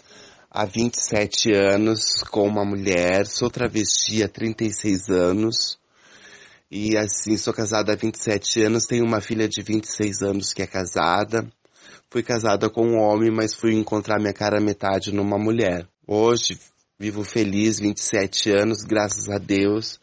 há 0.50 0.64
27 0.64 1.52
anos 1.52 2.00
com 2.30 2.48
uma 2.48 2.64
mulher, 2.64 3.26
sou 3.26 3.50
travesti 3.50 4.22
há 4.22 4.28
36 4.28 5.10
anos. 5.10 5.78
E 6.70 6.96
assim, 6.96 7.36
sou 7.36 7.52
casada 7.52 7.92
há 7.92 7.94
27 7.94 8.62
anos, 8.62 8.86
tenho 8.86 9.04
uma 9.04 9.20
filha 9.20 9.46
de 9.46 9.60
26 9.60 10.22
anos 10.22 10.54
que 10.54 10.62
é 10.62 10.66
casada. 10.66 11.46
Fui 12.08 12.22
casada 12.22 12.70
com 12.70 12.86
um 12.86 12.98
homem, 12.98 13.30
mas 13.30 13.52
fui 13.52 13.74
encontrar 13.74 14.18
minha 14.18 14.32
cara 14.32 14.58
metade 14.58 15.12
numa 15.12 15.36
mulher. 15.36 15.86
Hoje 16.06 16.58
vivo 16.98 17.22
feliz, 17.22 17.78
27 17.78 18.50
anos, 18.50 18.78
graças 18.82 19.28
a 19.28 19.36
Deus, 19.36 20.00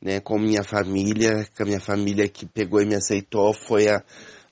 né, 0.00 0.20
com 0.20 0.38
minha 0.38 0.62
família, 0.62 1.48
com 1.56 1.64
a 1.64 1.66
minha 1.66 1.80
família 1.80 2.28
que 2.28 2.46
pegou 2.46 2.80
e 2.80 2.86
me 2.86 2.94
aceitou, 2.94 3.52
foi 3.52 3.88
a 3.88 4.04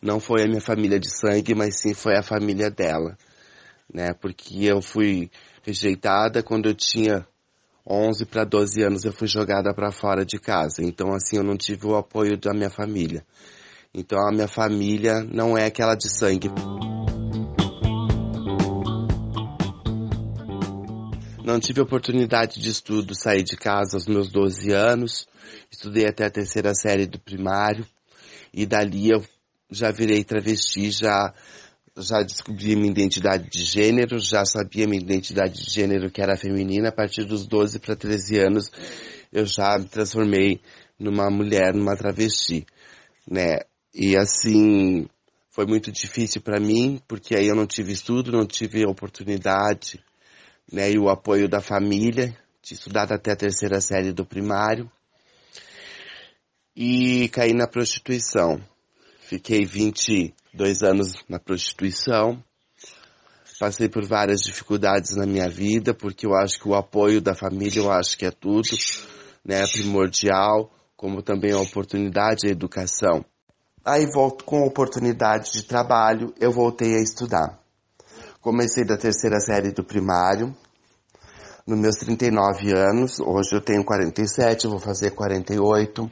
não 0.07 0.21
foi 0.21 0.45
a 0.45 0.47
minha 0.47 0.61
família 0.61 1.01
de 1.01 1.11
sangue, 1.11 1.53
mas 1.55 1.81
sim 1.81 1.93
foi 1.93 2.17
a 2.17 2.23
família 2.23 2.71
dela, 2.71 3.19
né? 3.93 4.15
Porque 4.15 4.65
eu 4.65 4.81
fui 4.81 5.29
rejeitada 5.65 6.45
quando 6.45 6.69
eu 6.69 6.75
tinha 6.75 7.27
11 7.85 8.25
para 8.27 8.45
12 8.45 8.83
anos, 8.83 9.05
eu 9.05 9.13
fui 9.13 9.27
jogada 9.27 9.75
para 9.75 9.91
fora 9.91 10.25
de 10.25 10.39
casa. 10.39 10.83
Então 10.83 11.13
assim, 11.13 11.37
eu 11.37 11.43
não 11.43 11.57
tive 11.57 11.87
o 11.87 11.97
apoio 11.97 12.39
da 12.39 12.55
minha 12.55 12.71
família. 12.71 13.27
Então 13.93 14.19
a 14.21 14.31
minha 14.31 14.47
família 14.47 15.23
não 15.25 15.59
é 15.59 15.67
aquela 15.67 15.97
de 15.97 16.09
sangue. 16.09 16.51
Não 21.45 21.61
tive 21.61 21.81
oportunidade 21.81 22.61
de 22.61 22.71
estudo, 22.71 23.15
sair 23.15 23.43
de 23.43 23.57
casa 23.57 23.97
aos 23.97 24.07
meus 24.07 24.31
12 24.31 24.73
anos. 24.73 25.27
Estudei 25.71 26.07
até 26.07 26.27
a 26.27 26.31
terceira 26.31 26.75
série 26.75 27.07
do 27.07 27.19
primário. 27.19 27.87
E 28.53 28.67
dali 28.67 29.11
eu 29.11 29.23
já 29.71 29.91
virei 29.91 30.25
travesti, 30.25 30.91
já, 30.91 31.35
já 31.97 32.23
descobri 32.23 32.77
minha 32.77 32.91
identidade 32.91 33.49
de 33.51 33.65
gênero, 33.65 34.19
já 34.19 34.45
sabia 34.45 34.87
minha 34.87 35.03
identidade 35.03 35.65
de 35.65 35.71
gênero 35.71 36.11
que 36.11 36.23
era 36.23 36.37
feminina. 36.37 36.89
A 36.89 36.93
partir 36.93 37.25
dos 37.25 37.47
12 37.47 37.79
para 37.79 37.97
13 37.97 38.39
anos 38.39 38.71
eu 39.33 39.45
já 39.45 39.79
me 39.79 39.87
transformei 39.87 40.61
numa 40.99 41.31
mulher, 41.31 41.75
numa 41.75 41.97
travesti, 41.97 42.67
né? 43.29 43.61
E 43.95 44.17
assim, 44.17 45.09
foi 45.51 45.67
muito 45.67 45.91
difícil 45.91 46.41
para 46.43 46.61
mim, 46.61 47.01
porque 47.09 47.35
aí 47.35 47.47
eu 47.47 47.55
não 47.55 47.67
tive 47.67 47.93
estudo, 47.93 48.31
não 48.31 48.47
tive 48.47 48.87
oportunidade 48.87 50.03
né, 50.71 50.91
e 50.91 50.99
o 50.99 51.09
apoio 51.09 51.49
da 51.49 51.61
família, 51.61 52.37
tinha 52.61 52.79
até 53.09 53.33
a 53.33 53.37
terceira 53.37 53.81
série 53.81 54.13
do 54.13 54.27
primário, 54.27 54.91
e 56.75 57.29
caí 57.31 57.55
na 57.55 57.67
prostituição. 57.67 58.61
Fiquei 59.29 59.67
22 59.67 60.85
anos 60.85 61.15
na 61.29 61.41
prostituição, 61.41 62.41
passei 63.59 63.89
por 63.89 64.05
várias 64.05 64.39
dificuldades 64.39 65.17
na 65.17 65.27
minha 65.27 65.49
vida, 65.49 65.93
porque 65.93 66.25
eu 66.25 66.33
acho 66.33 66.61
que 66.61 66.69
o 66.69 66.77
apoio 66.77 67.21
da 67.21 67.35
família, 67.35 67.81
eu 67.81 67.91
acho 67.91 68.17
que 68.17 68.25
é 68.25 68.31
tudo, 68.31 68.69
né, 69.45 69.67
primordial, 69.67 70.71
como 70.97 71.23
também 71.23 71.51
a 71.51 71.59
oportunidade, 71.59 72.47
a 72.47 72.53
educação. 72.53 73.25
Aí 73.85 74.07
volto 74.07 74.45
com 74.45 74.65
oportunidade 74.65 75.51
de 75.55 75.65
trabalho, 75.65 76.33
eu 76.39 76.53
voltei 76.53 76.95
a 76.95 77.03
estudar. 77.03 77.59
Comecei 78.41 78.85
da 78.85 78.97
terceira 78.97 79.41
série 79.41 79.73
do 79.73 79.83
primário, 79.83 80.57
nos 81.67 81.81
meus 81.81 81.97
39 81.97 82.73
anos, 82.79 83.19
hoje 83.19 83.57
eu 83.57 83.61
tenho 83.61 83.85
47, 83.85 84.69
vou 84.69 84.79
fazer 84.79 85.11
48. 85.11 86.09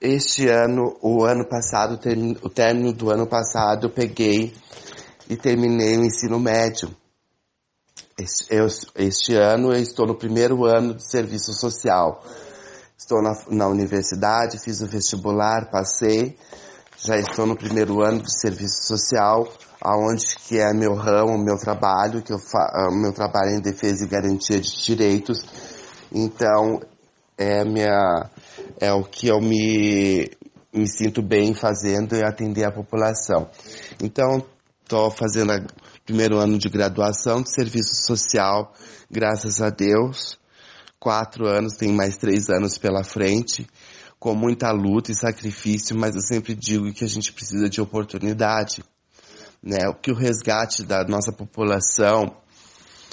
Este 0.00 0.48
ano, 0.48 0.96
o 1.02 1.24
ano 1.24 1.44
passado, 1.44 2.00
o 2.42 2.48
término 2.48 2.92
do 2.94 3.10
ano 3.10 3.26
passado, 3.26 3.86
eu 3.86 3.90
peguei 3.90 4.54
e 5.28 5.36
terminei 5.36 5.98
o 5.98 6.04
ensino 6.04 6.40
médio. 6.40 6.88
Este, 8.18 8.46
eu, 8.48 8.66
este 8.96 9.34
ano 9.34 9.74
eu 9.74 9.80
estou 9.80 10.06
no 10.06 10.14
primeiro 10.14 10.64
ano 10.64 10.94
de 10.94 11.06
serviço 11.06 11.52
social. 11.52 12.24
Estou 12.96 13.20
na, 13.22 13.32
na 13.50 13.68
universidade, 13.68 14.58
fiz 14.58 14.80
o 14.80 14.86
vestibular, 14.86 15.70
passei, 15.70 16.34
já 16.96 17.18
estou 17.18 17.44
no 17.44 17.54
primeiro 17.54 18.02
ano 18.02 18.22
de 18.22 18.40
serviço 18.40 18.82
social 18.84 19.46
aonde 19.82 20.24
que 20.46 20.58
é 20.58 20.72
meu 20.72 20.94
ramo, 20.94 21.36
meu 21.36 21.58
trabalho, 21.58 22.22
que 22.22 22.32
eu 22.32 22.38
fa 22.38 22.70
ah, 22.72 22.90
meu 22.90 23.12
trabalho 23.12 23.50
é 23.50 23.56
em 23.56 23.60
defesa 23.60 24.04
e 24.04 24.08
garantia 24.08 24.60
de 24.60 24.82
direitos. 24.82 25.44
Então, 26.10 26.80
é 27.36 27.64
minha 27.64 28.30
é 28.78 28.92
o 28.92 29.02
que 29.02 29.28
eu 29.28 29.40
me 29.40 30.30
me 30.72 30.86
sinto 30.86 31.20
bem 31.20 31.52
fazendo 31.52 32.14
e 32.14 32.24
atender 32.24 32.64
a 32.64 32.70
população. 32.70 33.50
Então, 34.00 34.44
estou 34.82 35.10
fazendo 35.10 35.52
o 35.52 35.66
primeiro 36.04 36.38
ano 36.38 36.58
de 36.58 36.68
graduação 36.68 37.42
de 37.42 37.52
serviço 37.52 38.04
social, 38.04 38.72
graças 39.10 39.60
a 39.60 39.70
Deus. 39.70 40.38
Quatro 40.98 41.46
anos, 41.46 41.76
tem 41.76 41.92
mais 41.92 42.16
três 42.16 42.48
anos 42.48 42.78
pela 42.78 43.02
frente. 43.02 43.66
com 44.18 44.34
muita 44.34 44.70
luta 44.70 45.10
e 45.10 45.14
sacrifício, 45.14 45.96
mas 45.96 46.14
eu 46.14 46.20
sempre 46.20 46.54
digo 46.54 46.92
que 46.92 47.02
a 47.02 47.08
gente 47.08 47.32
precisa 47.32 47.70
de 47.70 47.80
oportunidade. 47.80 48.84
Né? 49.62 49.88
O 49.88 49.94
que 49.94 50.12
o 50.12 50.14
resgate 50.14 50.82
da 50.82 51.02
nossa 51.04 51.32
população 51.32 52.36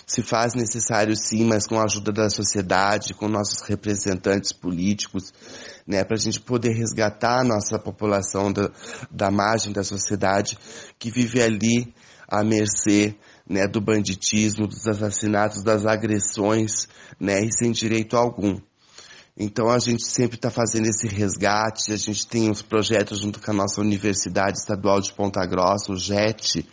se 0.07 0.23
faz 0.23 0.53
necessário 0.53 1.13
sim, 1.17 1.43
mas 1.43 1.67
com 1.67 1.77
a 1.77 1.83
ajuda 1.83 2.13
da 2.13 2.29
sociedade, 2.29 3.13
com 3.13 3.27
nossos 3.27 3.61
representantes 3.67 4.53
políticos, 4.53 5.33
né, 5.85 6.05
para 6.05 6.15
a 6.15 6.19
gente 6.19 6.39
poder 6.39 6.71
resgatar 6.71 7.41
a 7.41 7.43
nossa 7.43 7.77
população 7.77 8.51
da, 8.53 8.71
da 9.11 9.29
margem 9.29 9.73
da 9.73 9.83
sociedade 9.83 10.57
que 10.97 11.11
vive 11.11 11.41
ali 11.41 11.93
à 12.25 12.41
mercê 12.41 13.17
né, 13.47 13.67
do 13.67 13.81
banditismo, 13.81 14.65
dos 14.65 14.87
assassinatos, 14.87 15.61
das 15.61 15.85
agressões, 15.85 16.87
né, 17.19 17.41
e 17.41 17.51
sem 17.51 17.73
direito 17.73 18.15
algum. 18.15 18.61
Então 19.37 19.69
a 19.69 19.77
gente 19.77 20.03
sempre 20.09 20.37
está 20.37 20.49
fazendo 20.49 20.87
esse 20.87 21.07
resgate, 21.07 21.91
a 21.91 21.97
gente 21.97 22.25
tem 22.25 22.49
uns 22.49 22.61
projetos 22.61 23.19
junto 23.19 23.39
com 23.39 23.51
a 23.51 23.53
nossa 23.53 23.81
Universidade 23.81 24.57
Estadual 24.57 25.01
de 25.01 25.13
Ponta 25.13 25.45
Grossa, 25.45 25.91
o 25.91 25.97
JET, 25.97 26.65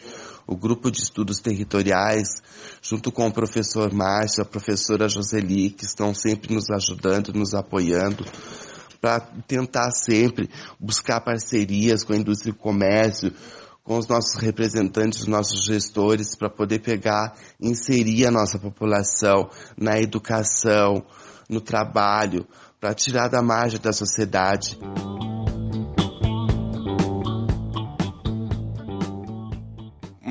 o 0.47 0.57
Grupo 0.57 0.91
de 0.91 0.99
Estudos 0.99 1.39
Territoriais, 1.39 2.43
junto 2.83 3.11
com 3.11 3.27
o 3.27 3.33
professor 3.33 3.93
Márcio, 3.93 4.43
a 4.43 4.47
professora 4.47 5.09
Joseli, 5.09 5.71
que 5.71 5.85
estão 5.85 6.15
sempre 6.15 6.55
nos 6.55 6.71
ajudando, 6.71 7.33
nos 7.33 7.55
apoiando, 7.55 8.25
para 9.01 9.21
tentar 9.21 9.91
sempre 9.91 10.49
buscar 10.81 11.21
parcerias 11.21 12.03
com 12.03 12.13
a 12.13 12.17
indústria 12.17 12.51
e 12.51 12.55
comércio, 12.55 13.33
com 13.83 13.99
os 13.99 14.09
nossos 14.09 14.41
representantes, 14.41 15.21
os 15.21 15.27
nossos 15.27 15.65
gestores, 15.67 16.35
para 16.35 16.49
poder 16.49 16.81
pegar, 16.81 17.35
inserir 17.61 18.27
a 18.27 18.31
nossa 18.31 18.59
população 18.59 19.51
na 19.77 20.01
educação, 20.01 21.05
no 21.51 21.61
trabalho, 21.61 22.47
para 22.81 22.95
tirar 22.95 23.29
da 23.29 23.43
margem 23.43 23.79
da 23.79 23.93
sociedade. 23.93 24.79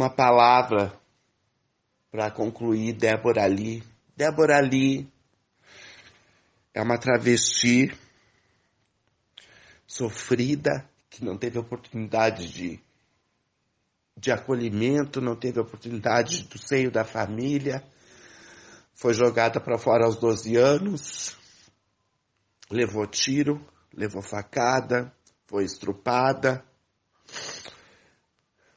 Uma 0.04 0.10
palavra 0.10 0.94
para 2.12 2.30
concluir 2.30 2.92
Débora 2.92 3.46
Lee. 3.46 3.82
Débora 4.18 4.60
Lee 4.60 5.10
é 6.74 6.82
uma 6.82 6.98
travesti 6.98 7.98
sofrida 9.88 10.90
que 11.10 11.24
não 11.24 11.38
teve 11.38 11.58
oportunidade 11.58 12.52
de, 12.52 12.82
de 14.18 14.30
acolhimento, 14.30 15.22
não 15.22 15.38
teve 15.38 15.62
oportunidade 15.62 16.44
do 16.50 16.58
seio 16.58 16.92
da 16.92 17.06
família, 17.06 17.82
foi 18.94 19.14
jogada 19.14 19.62
para 19.62 19.78
fora 19.78 20.04
aos 20.04 20.18
12 20.18 20.58
anos, 20.58 21.38
levou 22.70 23.08
tiro, 23.08 23.66
levou 23.94 24.22
facada, 24.22 25.16
foi 25.48 25.64
estrupada 25.64 26.62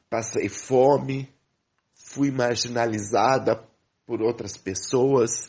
passei 0.09 0.49
fome, 0.49 1.33
fui 1.93 2.31
marginalizada 2.31 3.63
por 4.05 4.21
outras 4.21 4.57
pessoas, 4.57 5.47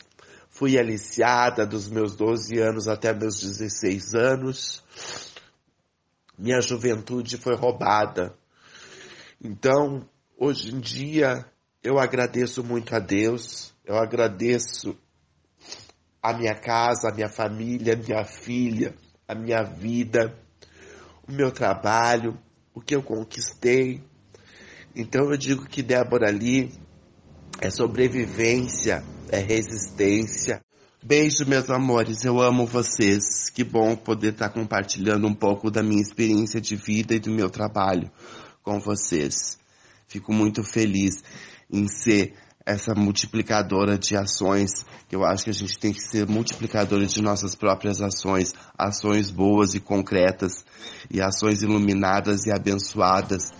fui 0.49 0.77
aliciada 0.77 1.65
dos 1.65 1.89
meus 1.89 2.15
12 2.15 2.59
anos 2.59 2.87
até 2.87 3.13
meus 3.13 3.39
16 3.39 4.15
anos. 4.15 4.83
Minha 6.37 6.61
juventude 6.61 7.37
foi 7.37 7.55
roubada. 7.55 8.37
Então, 9.41 10.07
hoje 10.37 10.73
em 10.73 10.79
dia, 10.79 11.45
eu 11.81 11.97
agradeço 11.97 12.63
muito 12.63 12.93
a 12.93 12.99
Deus, 12.99 13.73
eu 13.85 13.95
agradeço 13.95 14.97
a 16.21 16.33
minha 16.33 16.53
casa, 16.53 17.09
a 17.09 17.13
minha 17.13 17.29
família, 17.29 17.93
a 17.93 17.97
minha 17.97 18.25
filha, 18.25 18.93
a 19.25 19.33
minha 19.33 19.63
vida, 19.63 20.37
o 21.27 21.31
meu 21.31 21.51
trabalho, 21.51 22.37
o 22.73 22.81
que 22.81 22.95
eu 22.95 23.01
conquistei, 23.01 24.03
então 24.95 25.31
eu 25.31 25.37
digo 25.37 25.65
que 25.65 25.81
Débora 25.81 26.27
ali 26.27 26.71
é 27.61 27.69
sobrevivência, 27.69 29.03
é 29.29 29.39
resistência. 29.39 30.61
Beijo, 31.01 31.45
meus 31.45 31.69
amores, 31.69 32.23
eu 32.25 32.41
amo 32.41 32.65
vocês. 32.65 33.49
Que 33.49 33.63
bom 33.63 33.95
poder 33.95 34.33
estar 34.33 34.49
compartilhando 34.49 35.27
um 35.27 35.33
pouco 35.33 35.69
da 35.71 35.81
minha 35.83 36.01
experiência 36.01 36.59
de 36.59 36.75
vida 36.75 37.15
e 37.15 37.19
do 37.19 37.31
meu 37.31 37.49
trabalho 37.49 38.11
com 38.63 38.79
vocês. 38.79 39.57
Fico 40.07 40.33
muito 40.33 40.63
feliz 40.63 41.23
em 41.71 41.87
ser 41.87 42.33
essa 42.65 42.93
multiplicadora 42.93 43.97
de 43.97 44.15
ações, 44.15 44.85
que 45.07 45.15
eu 45.15 45.23
acho 45.23 45.45
que 45.45 45.49
a 45.49 45.53
gente 45.53 45.79
tem 45.79 45.91
que 45.91 46.01
ser 46.01 46.27
multiplicadores 46.27 47.11
de 47.11 47.21
nossas 47.21 47.55
próprias 47.55 48.01
ações, 48.01 48.53
ações 48.77 49.31
boas 49.31 49.73
e 49.73 49.79
concretas, 49.79 50.65
e 51.09 51.21
ações 51.21 51.63
iluminadas 51.63 52.45
e 52.45 52.51
abençoadas 52.51 53.51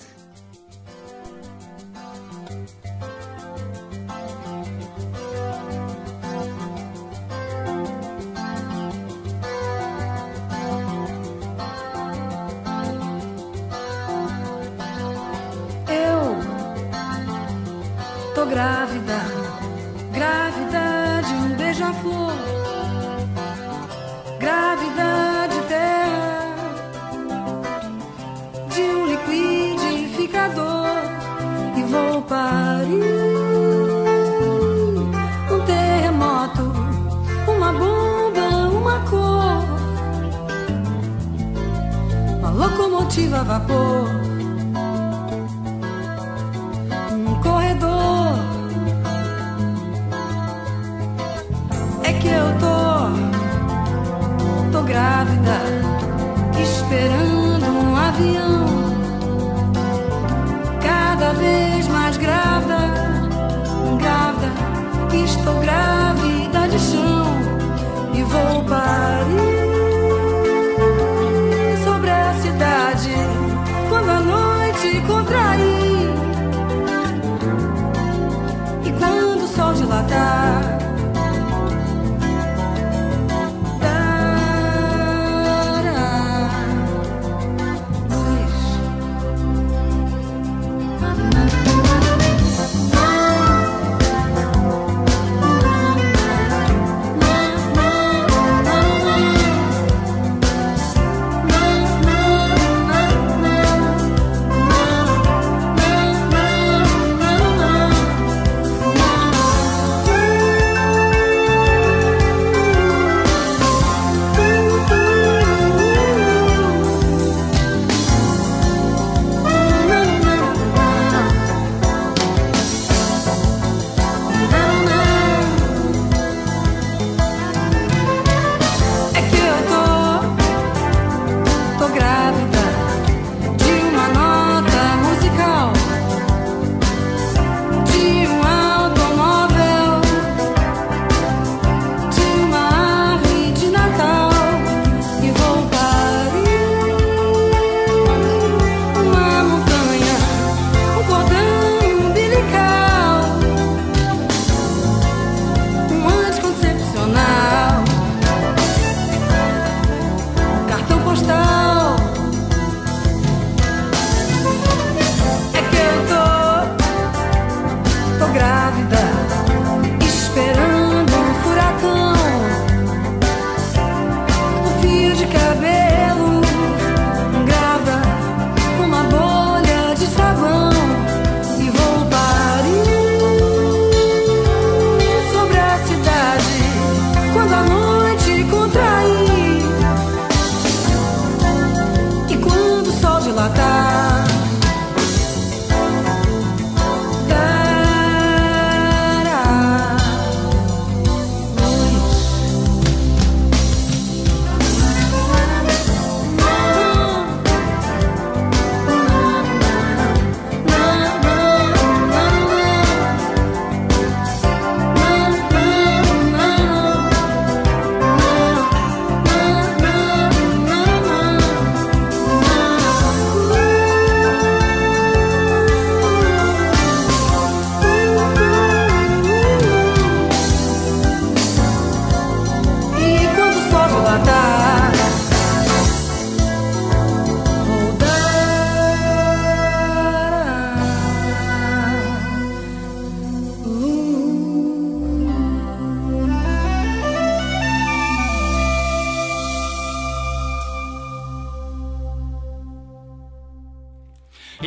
vapor. 43.29 44.18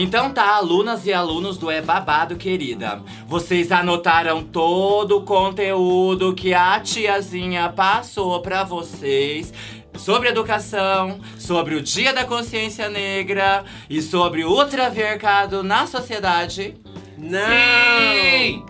Então 0.03 0.33
tá, 0.33 0.57
alunas 0.57 1.07
e 1.07 1.12
alunos 1.12 1.57
do 1.57 1.71
É 1.71 1.81
Babado, 1.81 2.35
querida. 2.35 3.01
Vocês 3.25 3.71
anotaram 3.71 4.43
todo 4.43 5.19
o 5.19 5.23
conteúdo 5.23 6.35
que 6.35 6.53
a 6.53 6.81
tiazinha 6.81 7.69
passou 7.69 8.41
pra 8.41 8.65
vocês 8.65 9.55
sobre 9.97 10.29
educação, 10.29 11.21
sobre 11.38 11.77
o 11.77 11.81
Dia 11.81 12.12
da 12.12 12.25
Consciência 12.25 12.88
Negra 12.88 13.65
e 13.88 14.03
sobre 14.03 14.45
o 14.45 14.51
ultravercado 14.51 15.62
na 15.62 15.87
sociedade? 15.87 16.75
Não! 17.17 17.38
Sim! 17.38 18.67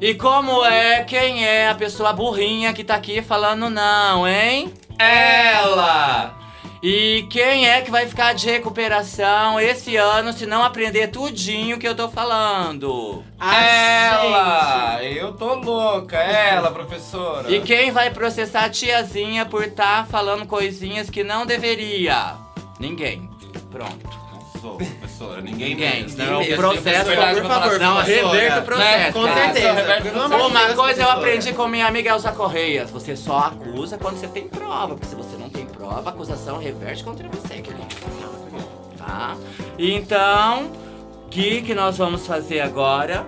E 0.00 0.14
como 0.14 0.64
é, 0.64 1.04
quem 1.04 1.44
é 1.44 1.68
a 1.68 1.74
pessoa 1.74 2.14
burrinha 2.14 2.72
que 2.72 2.82
tá 2.82 2.94
aqui 2.94 3.20
falando 3.20 3.68
não, 3.68 4.26
hein? 4.26 4.72
Ela! 4.98 6.41
E 6.82 7.24
quem 7.30 7.68
é 7.68 7.80
que 7.80 7.92
vai 7.92 8.08
ficar 8.08 8.32
de 8.32 8.50
recuperação 8.50 9.60
esse 9.60 9.94
ano 9.96 10.32
se 10.32 10.46
não 10.46 10.64
aprender 10.64 11.06
tudinho 11.06 11.78
que 11.78 11.86
eu 11.86 11.94
tô 11.94 12.08
falando? 12.08 13.22
Ela! 13.40 14.98
Eu 15.04 15.32
tô 15.32 15.54
louca, 15.54 16.16
ela, 16.16 16.72
professora. 16.72 17.48
E 17.48 17.60
quem 17.60 17.92
vai 17.92 18.10
processar 18.10 18.64
a 18.64 18.68
tiazinha 18.68 19.46
por 19.46 19.70
tá 19.70 20.04
falando 20.10 20.44
coisinhas 20.44 21.08
que 21.08 21.22
não 21.22 21.46
deveria? 21.46 22.34
Ninguém. 22.80 23.30
Pronto. 23.70 24.22
Não 24.32 24.60
sou, 24.60 24.76
professora, 24.76 25.40
ninguém, 25.40 25.76
Ninguém. 25.76 26.02
mesmo. 26.02 26.18
Não, 26.18 26.40
mesmo. 26.40 26.56
processo, 26.56 27.04
por 27.04 27.14
pra 27.14 27.44
favor. 27.44 27.78
Não, 27.78 27.94
professora. 27.94 28.32
reverta 28.32 28.58
o 28.60 28.64
processo. 28.64 29.12
Com 29.12 29.26
tá? 29.26 29.34
certeza. 29.34 30.46
Uma 30.48 30.74
coisa 30.74 31.02
eu 31.02 31.10
aprendi 31.10 31.52
com 31.52 31.68
minha 31.68 31.86
amiga 31.86 32.10
Elza 32.10 32.32
Correias. 32.32 32.90
Você 32.90 33.14
só 33.14 33.38
acusa 33.38 33.96
quando 33.98 34.18
você 34.18 34.26
tem 34.26 34.48
prova. 34.48 34.96
Porque 34.96 35.06
se 35.06 35.14
você 35.14 35.36
não 35.36 35.41
tem 35.92 36.02
prova, 36.02 36.10
a 36.10 36.12
acusação 36.12 36.58
reverte 36.58 37.04
contra 37.04 37.28
você, 37.28 37.60
querido. 37.60 37.86
Tá? 38.96 39.36
Então, 39.78 40.70
o 41.26 41.28
que, 41.28 41.62
que 41.62 41.74
nós 41.74 41.98
vamos 41.98 42.26
fazer 42.26 42.60
agora? 42.60 43.26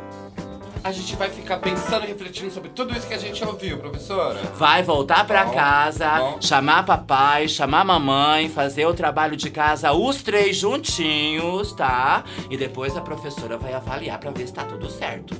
A 0.82 0.92
gente 0.92 1.16
vai 1.16 1.30
ficar 1.30 1.56
pensando 1.58 2.04
e 2.04 2.08
refletindo 2.08 2.50
sobre 2.50 2.68
tudo 2.68 2.94
isso 2.94 3.08
que 3.08 3.14
a 3.14 3.18
gente 3.18 3.42
ouviu, 3.42 3.78
professora. 3.78 4.38
Vai 4.56 4.82
voltar 4.82 5.26
pra 5.26 5.46
Bom, 5.46 5.54
casa, 5.54 6.18
bom. 6.18 6.36
chamar 6.42 6.84
papai, 6.84 7.48
chamar 7.48 7.84
mamãe, 7.86 8.50
fazer 8.50 8.84
o 8.84 8.92
trabalho 8.92 9.34
de 9.34 9.48
casa, 9.50 9.92
os 9.92 10.22
três 10.22 10.58
juntinhos, 10.58 11.72
tá? 11.72 12.22
E 12.50 12.56
depois 12.58 12.94
a 12.98 13.00
professora 13.00 13.56
vai 13.56 13.72
avaliar 13.72 14.18
pra 14.18 14.30
ver 14.30 14.46
se 14.46 14.52
tá 14.52 14.64
tudo 14.64 14.90
certo. 14.90 15.34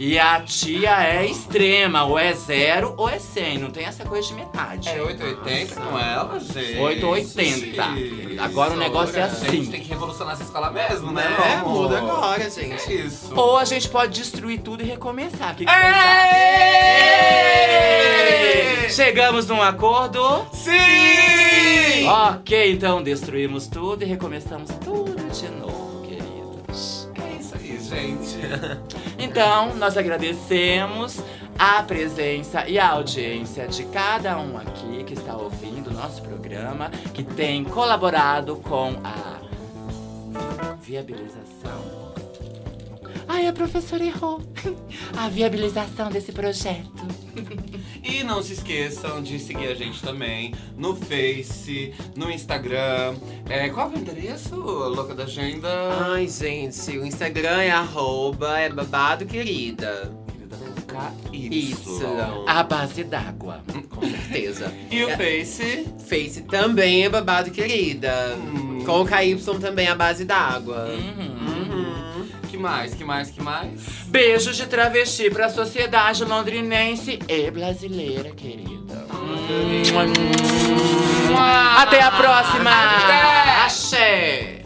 E 0.00 0.16
a 0.16 0.40
tia 0.42 1.02
é 1.04 1.26
extrema, 1.26 2.04
ou 2.04 2.16
é 2.16 2.32
zero 2.32 2.94
ou 2.96 3.08
é 3.08 3.18
100, 3.18 3.58
não 3.58 3.68
tem 3.68 3.84
essa 3.84 4.04
coisa 4.04 4.28
de 4.28 4.34
metade. 4.34 4.88
É 4.88 5.02
880 5.02 5.74
com 5.80 5.98
ela, 5.98 6.38
gente. 6.38 6.78
880. 6.78 7.82
Agora 8.40 8.74
o 8.74 8.76
negócio 8.76 9.18
é 9.18 9.22
A 9.22 9.26
assim. 9.26 9.50
gente 9.50 9.70
tem 9.72 9.80
que 9.80 9.88
revolucionar 9.88 10.34
essa 10.34 10.44
escola 10.44 10.70
mesmo, 10.70 11.10
né, 11.10 11.24
É, 11.44 11.54
amor? 11.56 11.82
muda 11.82 11.98
agora, 11.98 12.48
gente. 12.48 12.92
É 12.92 12.94
isso. 12.94 13.34
Ou 13.34 13.56
a 13.56 13.64
gente 13.64 13.88
pode 13.88 14.12
destruir 14.20 14.60
tudo 14.60 14.84
e 14.84 14.86
recomeçar. 14.86 15.52
O 15.54 15.56
que, 15.56 15.64
que? 15.64 15.70
Chegamos 18.90 19.46
num 19.48 19.60
acordo? 19.60 20.46
Sim! 20.52 22.06
Ok, 22.06 22.72
então 22.72 23.02
destruímos 23.02 23.66
tudo 23.66 24.02
e 24.02 24.06
recomeçamos 24.06 24.70
tudo 24.82 25.16
de 25.30 25.48
novo, 25.48 26.02
queridos. 26.06 27.08
É 27.16 27.40
isso 27.40 27.54
aí, 27.56 27.78
gente. 27.82 28.38
Então, 29.18 29.74
nós 29.74 29.96
agradecemos 29.96 31.20
a 31.58 31.82
presença 31.82 32.68
e 32.68 32.78
a 32.78 32.90
audiência 32.90 33.66
de 33.66 33.84
cada 33.86 34.38
um 34.38 34.56
aqui 34.56 35.02
que 35.04 35.14
está 35.14 35.36
ouvindo 35.36 35.90
o 35.90 35.92
nosso 35.92 36.22
programa, 36.22 36.90
que 37.12 37.24
tem 37.24 37.64
colaborado 37.64 38.56
com 38.56 38.94
a 39.02 39.38
viabilização. 40.80 41.98
Ai, 43.26 43.46
a 43.46 43.52
professora 43.52 44.04
errou. 44.04 44.40
A 45.18 45.28
viabilização 45.28 46.10
desse 46.10 46.32
projeto. 46.32 47.06
E 48.10 48.24
não 48.24 48.42
se 48.42 48.54
esqueçam 48.54 49.22
de 49.22 49.38
seguir 49.38 49.66
a 49.68 49.74
gente 49.74 50.00
também 50.02 50.54
no 50.76 50.96
Face, 50.96 51.92
no 52.16 52.30
Instagram. 52.30 53.14
É, 53.48 53.68
qual 53.68 53.90
é 53.92 53.96
o 53.96 53.98
endereço, 53.98 54.56
louca 54.56 55.14
da 55.14 55.24
agenda? 55.24 55.68
Ai, 56.10 56.26
gente, 56.26 56.96
o 56.98 57.04
Instagram 57.04 57.60
é 57.60 57.70
arroba 57.70 58.58
é 58.58 58.70
babado 58.70 59.26
querida. 59.26 60.10
Y. 61.32 61.74
A 62.46 62.62
base 62.62 63.04
d'água. 63.04 63.62
Com 63.90 64.00
certeza. 64.00 64.72
E 64.90 65.04
o 65.04 65.10
É, 65.10 65.16
Face? 65.16 65.86
Face 66.08 66.40
também 66.42 67.04
é 67.04 67.08
babado 67.10 67.50
querida. 67.50 68.34
Com 68.86 69.02
o 69.02 69.06
KY 69.06 69.36
também 69.60 69.86
a 69.86 69.94
base 69.94 70.24
d'água. 70.24 70.86
Uhum. 70.88 71.37
Que 72.58 72.62
mais, 72.62 72.92
que 72.92 73.04
mais, 73.04 73.30
que 73.30 73.40
mais? 73.40 73.80
Beijos 74.06 74.56
de 74.56 74.66
travesti 74.66 75.30
pra 75.30 75.48
sociedade 75.48 76.24
londrinense 76.24 77.20
e 77.28 77.50
brasileira, 77.52 78.32
querida. 78.32 79.06
Até 81.76 82.02
a 82.02 82.10
próxima! 82.10 82.70
Axé! 83.64 84.62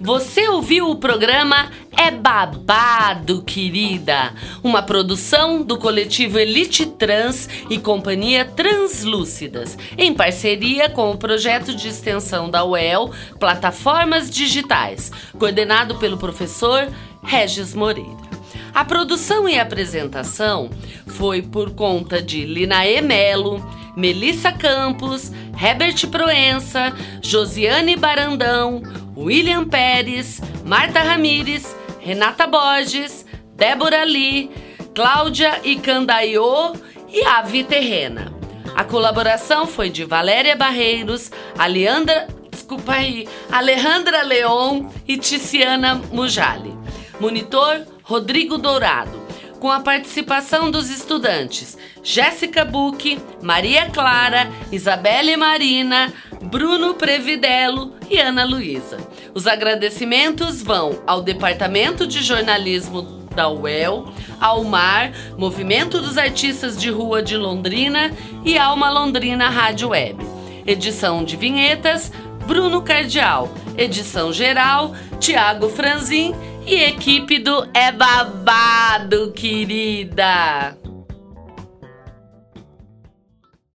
Você 0.00 0.48
ouviu 0.48 0.90
o 0.90 0.96
programa 0.96 1.70
É 2.00 2.12
Babado, 2.12 3.42
querida? 3.42 4.32
Uma 4.62 4.80
produção 4.80 5.64
do 5.64 5.76
coletivo 5.76 6.38
Elite 6.38 6.86
Trans 6.86 7.48
e 7.68 7.76
Companhia 7.76 8.44
Translúcidas, 8.44 9.76
em 9.98 10.14
parceria 10.14 10.88
com 10.88 11.10
o 11.10 11.18
projeto 11.18 11.74
de 11.74 11.88
extensão 11.88 12.48
da 12.48 12.64
UEL 12.64 13.10
Plataformas 13.40 14.30
Digitais, 14.30 15.10
coordenado 15.36 15.96
pelo 15.96 16.16
professor 16.16 16.88
Regis 17.20 17.74
Moreira. 17.74 18.28
A 18.72 18.84
produção 18.84 19.48
e 19.48 19.58
apresentação 19.58 20.70
foi 21.04 21.42
por 21.42 21.72
conta 21.72 22.22
de 22.22 22.44
Linaê 22.44 23.00
Melo, 23.00 23.60
Melissa 23.96 24.52
Campos, 24.52 25.32
Herbert 25.60 26.06
Proença, 26.06 26.94
Josiane 27.20 27.96
Barandão, 27.96 28.80
William 29.16 29.64
Pérez, 29.64 30.40
Marta 30.64 31.00
Ramires, 31.02 31.74
Renata 32.08 32.46
Borges, 32.46 33.26
Débora 33.54 34.02
Lee, 34.02 34.50
Cláudia 34.94 35.60
Icandaiô 35.62 36.72
e 37.06 37.22
Avi 37.22 37.62
Terrena. 37.62 38.32
A 38.74 38.82
colaboração 38.82 39.66
foi 39.66 39.90
de 39.90 40.06
Valéria 40.06 40.56
Barreiros, 40.56 41.30
Aleandra, 41.58 42.26
desculpa 42.50 42.92
aí, 42.92 43.28
Alejandra 43.52 44.22
Leon 44.22 44.88
e 45.06 45.18
Ticiana 45.18 45.96
Mujali. 46.10 46.74
Monitor 47.20 47.82
Rodrigo 48.02 48.56
Dourado, 48.56 49.28
com 49.60 49.70
a 49.70 49.80
participação 49.80 50.70
dos 50.70 50.88
estudantes 50.88 51.76
Jéssica 52.02 52.64
Buque, 52.64 53.20
Maria 53.42 53.90
Clara, 53.90 54.50
Isabelle 54.72 55.36
Marina, 55.36 56.10
Bruno 56.42 56.94
Previdelo 56.94 57.94
e 58.10 58.18
Ana 58.18 58.44
Luísa. 58.44 58.98
Os 59.34 59.46
agradecimentos 59.46 60.62
vão 60.62 61.02
ao 61.06 61.22
Departamento 61.22 62.06
de 62.06 62.22
Jornalismo 62.22 63.02
da 63.34 63.48
UEL, 63.48 64.12
ao 64.40 64.64
MAR, 64.64 65.12
Movimento 65.36 66.00
dos 66.00 66.18
Artistas 66.18 66.76
de 66.76 66.90
Rua 66.90 67.22
de 67.22 67.36
Londrina 67.36 68.10
e 68.44 68.58
Alma 68.58 68.90
Londrina 68.90 69.48
Rádio 69.48 69.90
Web. 69.90 70.24
Edição 70.66 71.24
de 71.24 71.36
vinhetas, 71.36 72.10
Bruno 72.46 72.82
Cardial. 72.82 73.48
Edição 73.76 74.32
geral, 74.32 74.94
Tiago 75.20 75.68
Franzin 75.68 76.34
e 76.66 76.74
equipe 76.82 77.38
do 77.38 77.68
É 77.72 77.92
Babado, 77.92 79.32
querida! 79.32 80.87